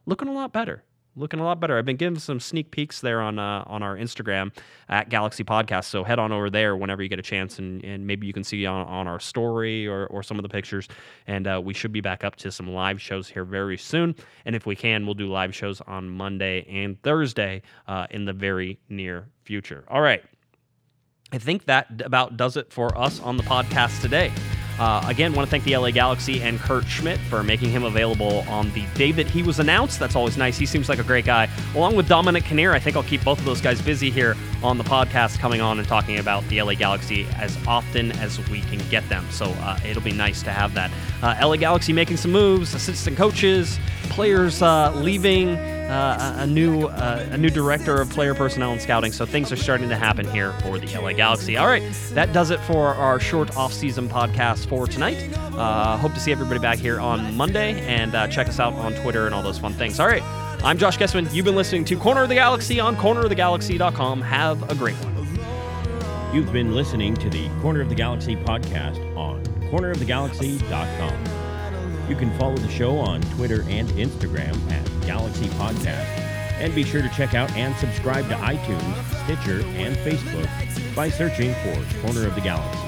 Looking 0.07 0.29
a 0.29 0.33
lot 0.33 0.53
better 0.53 0.85
looking 1.17 1.41
a 1.41 1.45
lot 1.45 1.61
better. 1.61 1.79
I've 1.79 1.85
been 1.85 1.97
giving 1.97 2.19
some 2.19 2.41
sneak 2.41 2.71
peeks 2.71 3.01
there 3.01 3.21
on 3.21 3.39
uh, 3.39 3.65
on 3.67 3.83
our 3.83 3.97
Instagram 3.97 4.53
at 4.89 5.09
Galaxy 5.09 5.45
Podcast. 5.45 5.85
So 5.85 6.05
head 6.05 6.19
on 6.19 6.33
over 6.33 6.51
there 6.51 6.77
whenever 6.77 7.03
you 7.03 7.09
get 7.09 7.19
a 7.19 7.23
chance, 7.23 7.59
and, 7.59 7.85
and 7.85 8.07
maybe 8.07 8.27
you 8.27 8.33
can 8.33 8.45
see 8.45 8.67
on, 8.67 8.87
on 8.87 9.07
our 9.07 9.21
story 9.21 9.87
or, 9.87 10.07
or 10.07 10.23
some 10.23 10.39
of 10.39 10.43
the 10.43 10.49
pictures. 10.49 10.89
And 11.27 11.47
uh, 11.47 11.61
we 11.65 11.75
should 11.75 11.93
be 11.93 12.01
back 12.01 12.25
up 12.25 12.37
to 12.37 12.51
some 12.51 12.69
live 12.69 13.01
shows 13.01 13.29
here 13.29 13.45
very 13.45 13.79
soon. 13.79 14.15
And 14.45 14.55
if 14.55 14.67
we 14.67 14.77
can, 14.77 15.05
we'll 15.05 15.15
do 15.15 15.29
live 15.29 15.55
shows 15.55 15.81
on 15.83 16.09
Monday 16.09 16.67
and 16.69 17.01
Thursday 17.03 17.63
uh, 17.87 18.07
in 18.11 18.25
the 18.25 18.33
very 18.33 18.79
near 18.89 19.29
future. 19.45 19.85
All 19.89 20.01
right. 20.01 20.25
I 21.33 21.39
think 21.39 21.65
that 21.65 22.03
about 22.05 22.37
does 22.37 22.57
it 22.57 22.73
for 22.73 22.97
us 22.97 23.21
on 23.21 23.37
the 23.37 23.43
podcast 23.43 24.01
today. 24.01 24.31
Uh, 24.79 25.05
again, 25.07 25.33
want 25.33 25.47
to 25.47 25.51
thank 25.51 25.65
the 25.65 25.77
LA 25.77 25.91
Galaxy 25.91 26.43
and 26.43 26.59
Kurt 26.59 26.87
Schmidt 26.87 27.19
for 27.21 27.43
making 27.43 27.71
him 27.71 27.85
available 27.85 28.45
on 28.49 28.73
the 28.73 28.85
day 28.95 29.13
that 29.13 29.27
he 29.27 29.43
was 29.43 29.61
announced. 29.61 29.99
That's 29.99 30.17
always 30.17 30.37
nice. 30.37 30.59
He 30.59 30.67
seems 30.67 30.89
like 30.89 30.99
a 30.99 31.05
great 31.05 31.25
guy. 31.25 31.49
Along 31.75 31.95
with 31.95 32.09
Dominic 32.09 32.45
Kinnear, 32.45 32.73
I 32.73 32.79
think 32.81 32.97
I'll 32.97 33.03
keep 33.05 33.23
both 33.25 33.39
of 33.39 33.45
those 33.45 33.61
guys 33.61 33.81
busy 33.81 34.11
here 34.11 34.37
on 34.63 34.79
the 34.79 34.85
podcast, 34.85 35.39
coming 35.39 35.61
on 35.61 35.79
and 35.79 35.87
talking 35.87 36.19
about 36.19 36.47
the 36.49 36.61
LA 36.61 36.75
Galaxy 36.75 37.27
as 37.37 37.57
often 37.67 38.13
as 38.13 38.39
we 38.49 38.63
can 38.63 38.81
get 38.89 39.09
them. 39.09 39.27
So 39.31 39.47
uh, 39.61 39.79
it'll 39.87 40.03
be 40.03 40.13
nice 40.13 40.43
to 40.43 40.51
have 40.51 40.75
that. 40.75 40.91
Uh, 41.23 41.37
LA 41.41 41.57
Galaxy 41.57 41.93
making 41.93 42.17
some 42.17 42.33
moves, 42.33 42.75
assistant 42.75 43.17
coaches, 43.17 43.79
players 44.15 44.63
uh, 44.63 44.93
leaving 44.95 45.51
uh, 45.51 46.37
a 46.39 46.47
new 46.47 46.87
uh, 46.87 47.27
a 47.33 47.37
new 47.37 47.51
director 47.51 48.01
of 48.01 48.09
player 48.11 48.35
personnel 48.35 48.73
and 48.73 48.81
scouting. 48.81 49.13
So 49.13 49.27
things 49.27 49.51
are 49.53 49.57
starting 49.57 49.89
to 49.89 49.97
happen 49.97 50.27
here 50.27 50.53
for 50.61 50.79
the 50.79 50.87
LA 50.99 51.13
Galaxy. 51.13 51.57
All 51.57 51.67
right, 51.67 51.83
that 52.13 52.33
does 52.33 52.51
it 52.51 52.61
for 52.61 52.95
our 52.95 53.19
short 53.19 53.57
off-season 53.57 54.09
podcast 54.09 54.69
for 54.69 54.87
tonight. 54.87 55.37
Uh, 55.37 55.97
hope 55.97 56.15
to 56.15 56.21
see 56.21 56.33
everybody 56.33 56.61
back 56.61 56.79
here 56.79 57.01
on 57.01 57.35
Monday 57.37 57.81
and 57.87 58.15
uh, 58.15 58.29
check 58.29 58.49
us 58.49 58.61
out 58.61 58.73
on 58.75 58.95
Twitter 58.95 59.27
and 59.27 59.35
all 59.35 59.43
those 59.43 59.59
fun 59.59 59.73
things. 59.73 59.99
All 59.99 60.07
right, 60.07 60.23
I'm 60.63 60.79
Josh 60.79 60.97
Gessman. 60.97 61.33
You've 61.35 61.45
been 61.45 61.57
listening 61.57 61.85
to 61.87 61.97
Corner 61.97 62.23
of 62.23 62.29
the 62.29 62.37
Galaxy 62.37 62.79
on 62.81 62.97
cornerofthegalaxy.com. 62.97 64.23
Have 64.23 64.71
a 64.71 64.75
great 64.75 64.97
one. 64.97 65.15
You've 66.35 66.53
been 66.53 66.75
listening 66.75 67.15
to 67.17 67.29
the 67.29 67.49
Corner 67.61 67.81
of 67.81 67.89
the 67.89 67.95
Galaxy 67.95 68.37
podcast 68.37 69.17
on 69.17 69.43
cornerofthegalaxy.com. 69.71 71.34
You 72.09 72.17
can 72.17 72.37
follow 72.39 72.57
the 72.57 72.69
show 72.69 72.99
on 72.99 73.23
Twitter 73.23 73.65
and 73.67 73.89
Instagram 73.91 74.55
at 74.71 75.07
Galaxy 75.07 75.47
Podcast. 75.47 76.07
And 76.59 76.75
be 76.75 76.85
sure 76.85 77.01
to 77.01 77.09
check 77.09 77.33
out 77.35 77.51
and 77.53 77.75
subscribe 77.77 78.29
to 78.29 78.35
iTunes, 78.35 79.25
Stitcher, 79.25 79.65
and 79.77 79.97
Facebook 79.97 80.51
by 80.95 81.09
searching 81.09 81.55
for 81.55 82.01
Corner 82.03 82.27
of 82.27 82.35
the 82.35 82.43
Galaxy. 82.43 82.79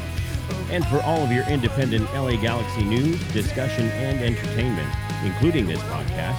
And 0.70 0.86
for 0.88 1.00
all 1.00 1.20
of 1.20 1.32
your 1.32 1.48
independent 1.48 2.04
LA 2.12 2.36
Galaxy 2.36 2.84
news, 2.84 3.18
discussion, 3.32 3.88
and 3.88 4.20
entertainment, 4.20 4.94
including 5.24 5.66
this 5.66 5.80
podcast, 5.84 6.36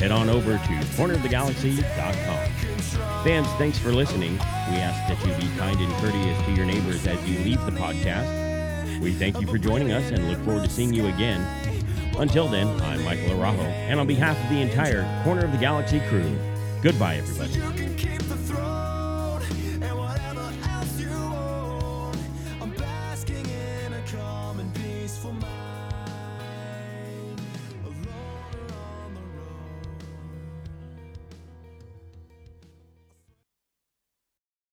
head 0.00 0.10
on 0.10 0.28
over 0.28 0.54
to 0.54 0.58
cornerofthegalaxy.com. 0.58 3.22
Fans, 3.22 3.46
thanks 3.52 3.78
for 3.78 3.92
listening. 3.92 4.32
We 4.32 4.78
ask 4.78 5.08
that 5.08 5.26
you 5.26 5.48
be 5.48 5.56
kind 5.56 5.78
and 5.78 5.92
courteous 5.94 6.44
to 6.46 6.52
your 6.52 6.66
neighbors 6.66 7.06
as 7.06 7.24
you 7.28 7.38
leave 7.44 7.64
the 7.64 7.72
podcast. 7.72 9.00
We 9.00 9.12
thank 9.12 9.40
you 9.40 9.46
for 9.46 9.58
joining 9.58 9.92
us 9.92 10.10
and 10.10 10.28
look 10.28 10.42
forward 10.44 10.64
to 10.64 10.70
seeing 10.70 10.92
you 10.92 11.06
again 11.06 11.75
until 12.18 12.48
then, 12.48 12.68
I'm 12.82 13.02
Michael 13.04 13.40
Araujo, 13.40 13.62
and 13.62 14.00
on 14.00 14.06
behalf 14.06 14.42
of 14.42 14.48
the 14.50 14.60
entire 14.60 15.02
Corner 15.24 15.44
of 15.44 15.52
the 15.52 15.58
Galaxy 15.58 16.00
crew, 16.08 16.36
goodbye, 16.82 17.16
everybody. 17.16 18.15